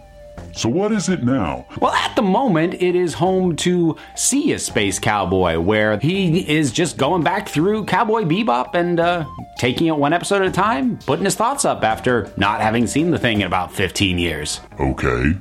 [0.53, 1.65] So what is it now?
[1.79, 6.71] Well, at the moment, it is home to See a Space Cowboy, where he is
[6.71, 9.25] just going back through Cowboy Bebop and uh,
[9.57, 13.11] taking it one episode at a time, putting his thoughts up after not having seen
[13.11, 14.59] the thing in about 15 years.
[14.79, 15.33] Okay.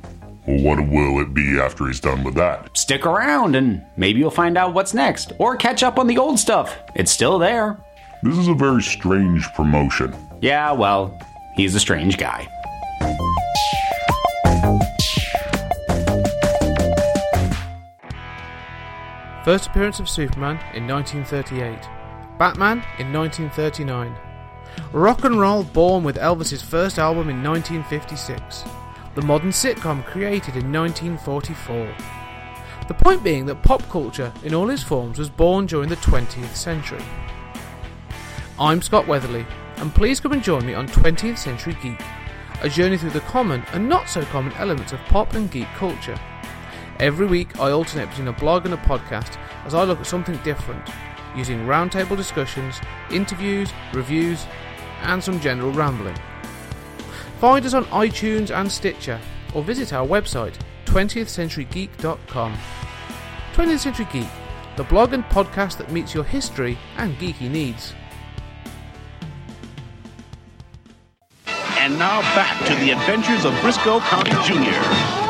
[0.47, 2.75] Well, what will it be after he's done with that?
[2.75, 6.39] Stick around and maybe you'll find out what's next, or catch up on the old
[6.39, 6.77] stuff.
[6.95, 7.77] It's still there.
[8.23, 10.15] This is a very strange promotion.
[10.41, 11.19] Yeah, well,
[11.55, 12.47] he's a strange guy.
[19.43, 21.89] First appearance of Superman in 1938.
[22.37, 24.15] Batman in 1939.
[24.93, 28.63] Rock and roll born with Elvis's first album in 1956.
[29.15, 31.91] The modern sitcom created in 1944.
[32.87, 36.55] The point being that pop culture in all its forms was born during the 20th
[36.55, 37.03] century.
[38.59, 41.99] I'm Scott Weatherly, and please come and join me on 20th Century Geek,
[42.61, 46.19] a journey through the common and not so common elements of pop and geek culture.
[47.01, 49.35] Every week, I alternate between a blog and a podcast
[49.65, 50.87] as I look at something different,
[51.35, 54.45] using roundtable discussions, interviews, reviews,
[55.01, 56.15] and some general rambling.
[57.39, 59.19] Find us on iTunes and Stitcher,
[59.55, 60.53] or visit our website,
[60.85, 62.57] 20thcenturygeek.com.
[63.53, 64.29] 20th Century Geek,
[64.77, 67.95] the blog and podcast that meets your history and geeky needs.
[71.47, 75.20] And now back to the adventures of Brisco County Jr.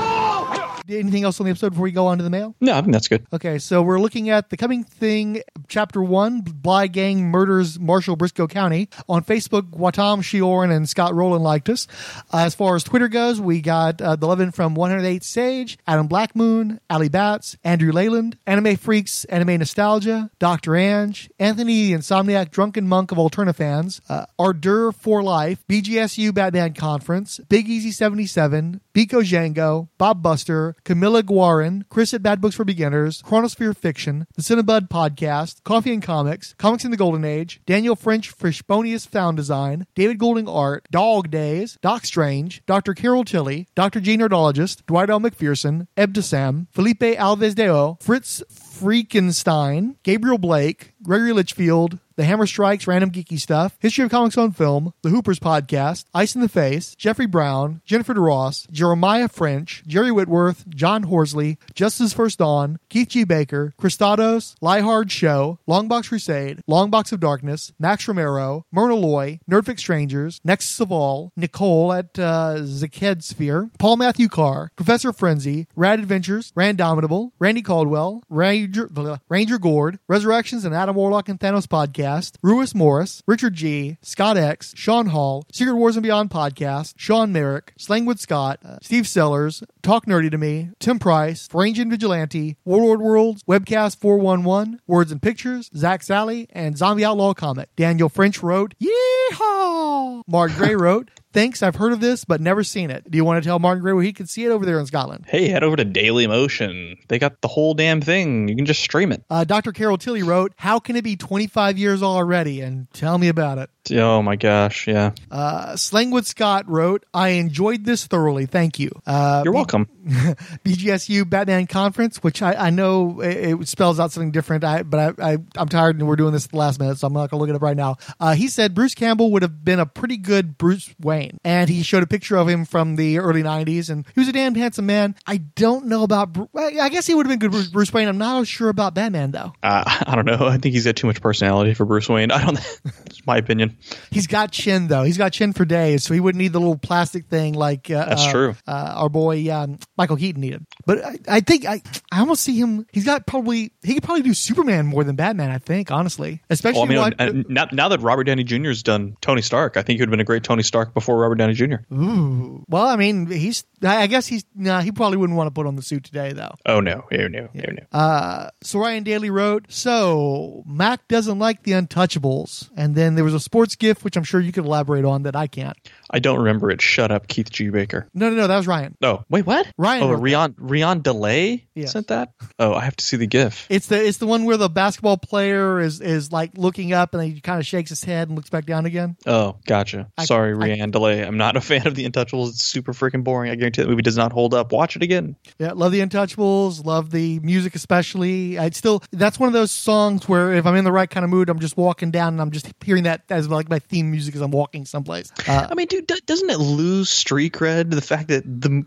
[0.91, 2.55] anything else on the episode before we go on to the mail?
[2.61, 3.25] No, I think that's good.
[3.33, 8.49] Okay, so we're looking at the coming thing, chapter one, Bly Gang murders Marshall Brisco
[8.49, 8.89] County.
[9.09, 11.87] On Facebook, Watam Shioran and Scott Rowland liked us.
[12.33, 16.07] Uh, as far as Twitter goes, we got uh, the 11 from 108 Sage, Adam
[16.07, 20.75] Blackmoon, Ali Batts, Andrew Leyland, Anime Freaks, Anime Nostalgia, Dr.
[20.75, 27.39] Ange, Anthony the Insomniac Drunken Monk of Alternafans, uh, Ardeur for Life, BGSU Batman Conference,
[27.49, 33.21] Big Easy 77, Biko Django, Bob Buster, Camilla Guarin, Chris at Bad Books for Beginners,
[33.21, 38.35] Chronosphere Fiction, The Cinebud Podcast, Coffee and Comics, Comics in the Golden Age, Daniel French
[38.35, 42.93] Fishbonius Found Design, David Golding Art, Dog Days, Doc Strange, Dr.
[42.93, 43.99] Carol Tilly, Dr.
[43.99, 45.19] G Nerdologist, Dwight L.
[45.19, 52.85] McPherson, Eb Sam, Felipe Alves Deo, Fritz Freakenstein, Gabriel Blake, Gregory Litchfield, The Hammer Strikes,
[52.85, 56.93] Random Geeky Stuff, History of Comics on Film, The Hoopers Podcast, Ice in the Face,
[56.93, 63.23] Jeffrey Brown, Jennifer DeRoss, Jeremiah French, Jerry Whitworth, John Horsley, Justice First Dawn, Keith G.
[63.23, 70.39] Baker, Christados, Liehard Show, Longbox Crusade, Longbox of Darkness, Max Romero, Myrna Loy, Nerdfix Strangers,
[70.43, 76.51] Nexus of All, Nicole at uh, Zaked Sphere, Paul Matthew Carr, Professor Frenzy, Rad Adventures,
[76.55, 78.91] Randomitable, Randy Caldwell, Ranger,
[79.27, 84.35] Ranger Gord, Resurrections and Adam Warlock and Thanos Podcast, Podcast, Ruis Morris, Richard G, Scott
[84.37, 89.63] X, Sean Hall, Secret Wars and Beyond Podcast, Sean Merrick, Slangwood Scott, uh, Steve Sellers,
[89.81, 95.21] Talk Nerdy to Me, Tim Price, Range and Vigilante, Warlord Worlds, Webcast 411, Words and
[95.21, 97.69] Pictures, Zach Sally, and Zombie Outlaw Comic.
[97.75, 100.23] Daniel French wrote, Yeehaw!
[100.27, 103.09] Mark Gray wrote, Thanks, I've heard of this, but never seen it.
[103.09, 104.85] Do you want to tell Martin Gray where he can see it over there in
[104.85, 105.25] Scotland?
[105.27, 106.97] Hey, head over to Daily Motion.
[107.07, 108.49] They got the whole damn thing.
[108.49, 109.23] You can just stream it.
[109.29, 109.71] Uh, Dr.
[109.71, 112.61] Carol Tilly wrote, How can it be 25 years already?
[112.61, 113.69] And tell me about it.
[113.91, 115.11] Oh my gosh, yeah.
[115.31, 118.45] Uh, Slangwood Scott wrote, I enjoyed this thoroughly.
[118.45, 118.91] Thank you.
[119.07, 119.87] Uh, You're welcome.
[120.05, 125.19] BGSU Batman Conference, which I, I know it, it spells out something different, I, but
[125.19, 127.31] I, I, I'm tired and we're doing this at the last minute, so I'm not
[127.31, 127.97] going to look it up right now.
[128.19, 131.20] Uh, he said Bruce Campbell would have been a pretty good Bruce Wayne.
[131.43, 134.33] And he showed a picture of him from the early 90s, and he was a
[134.33, 135.15] damn handsome man.
[135.27, 138.07] I don't know about, Bru- I guess he would have been good Bruce, Bruce Wayne.
[138.07, 139.53] I'm not sure about Batman, though.
[139.63, 140.47] Uh, I don't know.
[140.47, 142.31] I think he's got too much personality for Bruce Wayne.
[142.31, 142.57] I don't.
[143.05, 143.77] It's my opinion.
[144.09, 145.03] He's got chin, though.
[145.03, 148.05] He's got chin for days, so he wouldn't need the little plastic thing like uh,
[148.05, 148.55] That's uh, true.
[148.67, 150.65] Uh, our boy um, Michael Keaton needed.
[150.85, 152.85] But I, I think I, I almost see him.
[152.91, 155.51] He's got probably he could probably do Superman more than Batman.
[155.51, 159.17] I think honestly, especially Well, I mean, uh, now, now that Robert Downey Jr.'s done
[159.21, 161.53] Tony Stark, I think he would have been a great Tony Stark before Robert Downey
[161.53, 161.75] Jr.
[161.93, 162.65] Ooh.
[162.67, 163.63] Well, I mean, he's.
[163.83, 164.45] I guess he's.
[164.55, 166.53] Nah, he probably wouldn't want to put on the suit today, though.
[166.65, 167.83] Oh no, no, no, no, no.
[167.91, 173.33] Uh, so Ryan Daly wrote, "So Mac doesn't like the Untouchables," and then there was
[173.33, 175.77] a sports gif, which I'm sure you could elaborate on that I can't.
[176.13, 176.81] I don't remember it.
[176.81, 177.69] Shut up, Keith G.
[177.69, 178.07] Baker.
[178.13, 178.95] No, no, no, that was Ryan.
[179.01, 179.67] Oh, wait, what?
[179.77, 181.93] Ryan Oh, Rion Rion Delay Yes.
[181.93, 182.33] sent that.
[182.59, 183.65] Oh, I have to see the GIF.
[183.69, 187.23] It's the it's the one where the basketball player is is like looking up and
[187.23, 189.15] then he kind of shakes his head and looks back down again.
[189.25, 190.09] Oh, gotcha.
[190.17, 191.21] I- Sorry, I- Rian Delay.
[191.21, 192.49] I'm not a fan of the Untouchables.
[192.49, 193.49] It's super freaking boring.
[193.51, 194.71] I guarantee that movie does not hold up.
[194.71, 195.35] Watch it again.
[195.59, 198.57] Yeah, love the Untouchables, love the music especially.
[198.59, 201.29] I still that's one of those songs where if I'm in the right kind of
[201.29, 204.35] mood, I'm just walking down and I'm just hearing that as like my theme music
[204.35, 205.31] as I'm walking someplace.
[205.47, 208.85] Uh, I mean, dude, do- doesn't it lose street cred the fact that the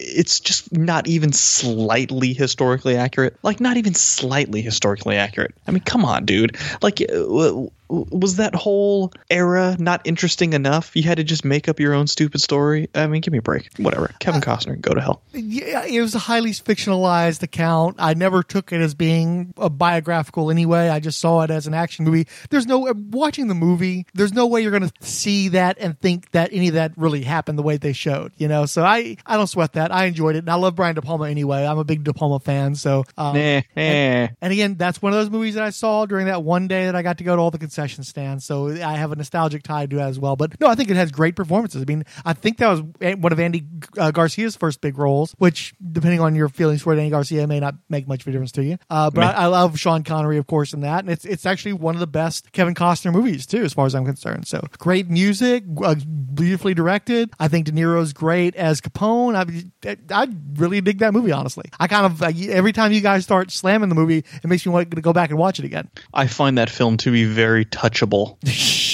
[0.00, 3.36] it's just not even slightly historically accurate?
[3.42, 5.54] Like, not even slightly historically accurate.
[5.66, 6.56] I mean, come on, dude.
[6.82, 7.66] Like, uh,
[8.10, 10.94] was that whole era not interesting enough?
[10.94, 12.88] You had to just make up your own stupid story.
[12.94, 13.70] I mean, give me a break.
[13.78, 14.10] Whatever.
[14.18, 15.22] Kevin Costner, go to hell.
[15.32, 17.96] yeah, it was a highly fictionalized account.
[17.98, 20.88] I never took it as being a biographical anyway.
[20.88, 22.26] I just saw it as an action movie.
[22.50, 24.06] There's no watching the movie.
[24.14, 27.22] There's no way you're going to see that and think that any of that really
[27.22, 28.32] happened the way they showed.
[28.36, 29.92] You know, so I I don't sweat that.
[29.92, 31.64] I enjoyed it, and I love Brian De Palma anyway.
[31.66, 32.74] I'm a big De Palma fan.
[32.74, 34.28] So um, Nah, eh.
[34.40, 36.96] And again, that's one of those movies that I saw during that one day that
[36.96, 38.44] I got to go to all the concession stands.
[38.44, 40.36] So I have a nostalgic tie to that as well.
[40.36, 41.82] But no, I think it has great performances.
[41.82, 42.80] I mean, I think that was
[43.16, 43.64] one of Andy
[43.98, 47.74] uh, Garcia's first big roles, which, depending on your feelings for Andy Garcia, may not
[47.88, 48.78] make much of a difference to you.
[48.88, 51.00] Uh, but I, I love Sean Connery, of course, in that.
[51.00, 53.94] And it's, it's actually one of the best Kevin Costner movies, too, as far as
[53.94, 54.46] I'm concerned.
[54.46, 57.30] So great music, uh, beautifully directed.
[57.38, 59.34] I think De Niro's great as Capone.
[59.34, 61.64] I, I really dig that movie, honestly.
[61.78, 64.90] I kind of, every time you guys start slamming the movie, it makes me want
[64.90, 65.90] to go back and watch it again.
[66.12, 68.36] I find that film to be very touchable.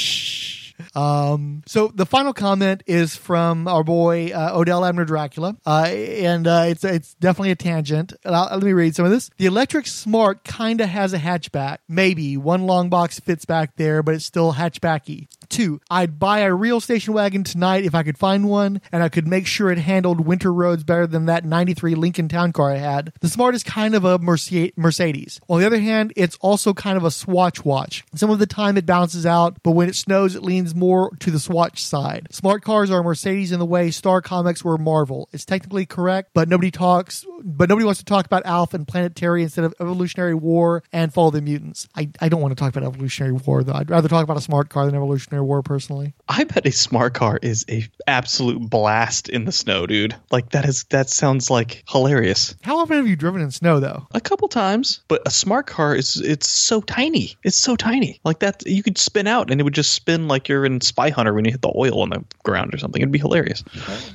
[0.95, 6.47] Um, so the final comment is from our boy uh, Odell Abner Dracula, uh, and
[6.47, 8.13] uh, it's it's definitely a tangent.
[8.25, 9.31] Let me read some of this.
[9.37, 11.79] The Electric Smart kind of has a hatchback.
[11.89, 15.29] Maybe one long box fits back there, but it's still hatchbacky.
[15.51, 19.09] Two, I'd buy a real station wagon tonight if I could find one, and I
[19.09, 22.77] could make sure it handled winter roads better than that 93 Lincoln Town Car I
[22.77, 23.13] had.
[23.21, 25.41] The Smart is kind of a Mercedes.
[25.49, 28.05] On the other hand, it's also kind of a Swatch watch.
[28.15, 31.33] Some of the time it balances out, but when it snows, it leans more to
[31.33, 32.29] the Swatch side.
[32.31, 35.29] Smart cars are Mercedes in the way Star Comics were Marvel.
[35.33, 39.17] It's technically correct, but nobody talks, but nobody wants to talk about Alf and Planet
[39.17, 41.89] Terry instead of Evolutionary War and Fall of the Mutants.
[41.97, 43.73] I, I don't want to talk about Evolutionary War though.
[43.73, 46.15] I'd rather talk about a smart car than Evolutionary War personally.
[46.29, 50.15] I bet a smart car is a absolute blast in the snow, dude.
[50.31, 52.55] Like that is that sounds like hilarious.
[52.63, 54.07] How often have you driven in snow though?
[54.13, 57.37] A couple times, but a smart car is it's so tiny.
[57.45, 58.21] It's so tiny.
[58.25, 61.11] Like that you could spin out and it would just spin like you're in Spy
[61.11, 63.01] Hunter when you hit the oil on the ground or something.
[63.01, 63.65] It'd be hilarious.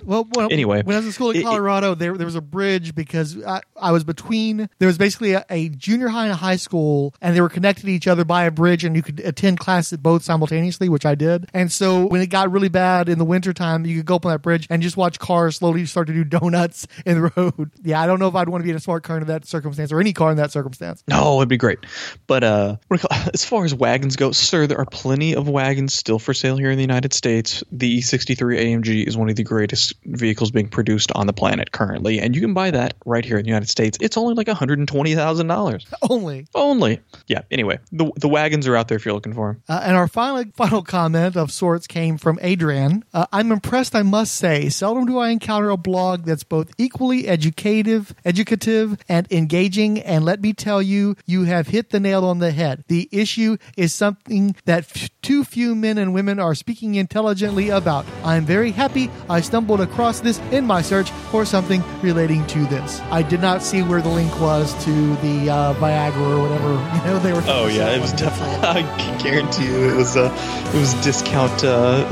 [0.04, 2.36] Well, well Anyway, when I was in school in it- it- Colorado, there there was
[2.36, 4.70] a bridge because I, I was between.
[4.80, 7.86] There was basically a, a junior high and a high school, and they were connected
[7.86, 11.06] to each other by a bridge, and you could attend class at both simultaneously, which
[11.06, 11.50] I I did.
[11.54, 14.34] And so when it got really bad in the wintertime, you could go up on
[14.34, 17.72] that bridge and just watch cars slowly start to do donuts in the road.
[17.84, 19.46] Yeah, I don't know if I'd want to be in a smart car in that
[19.46, 21.06] circumstance or any car in that circumstance.
[21.08, 21.80] No, it'd be great.
[22.28, 25.34] But uh, what do you call- as far as wagons go, sir, there are plenty
[25.36, 27.64] of wagons still for sale here in the United States.
[27.72, 32.20] The E63 AMG is one of the greatest vehicles being produced on the planet currently,
[32.20, 33.98] and you can buy that right here in the United States.
[34.02, 35.94] It's only like $120,000.
[36.10, 36.48] Only.
[36.54, 37.00] Only.
[37.28, 39.64] Yeah, anyway, the, the wagons are out there if you're looking for them.
[39.70, 43.04] Uh, and our final final comment of sorts came from Adrian.
[43.14, 44.70] Uh, I'm impressed, I must say.
[44.70, 50.00] Seldom do I encounter a blog that's both equally educative, educative, and engaging.
[50.00, 52.84] And let me tell you, you have hit the nail on the head.
[52.88, 58.06] The issue is something that f- too few men and women are speaking intelligently about.
[58.24, 63.02] I'm very happy I stumbled across this in my search for something relating to this.
[63.12, 67.04] I did not see where the link was to the uh, Viagra or whatever you
[67.06, 67.44] know they were.
[67.46, 68.56] Oh yeah, it was definitely.
[68.68, 70.32] I can guarantee you, it was uh,
[70.74, 72.06] it was discount uh,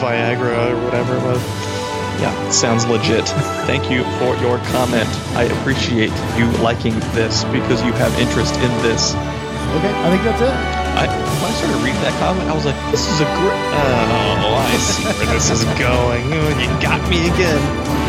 [0.00, 1.42] Viagra or whatever it was.
[2.20, 3.26] Yeah, sounds legit.
[3.66, 5.08] Thank you for your comment.
[5.34, 9.14] I appreciate you liking this because you have interest in this.
[9.78, 10.52] Okay, I think that's it.
[10.92, 13.62] I, when I started reading that comment, I was like, "This is a great."
[14.44, 16.24] Oh, I see where this is going.
[16.28, 18.01] You got me again.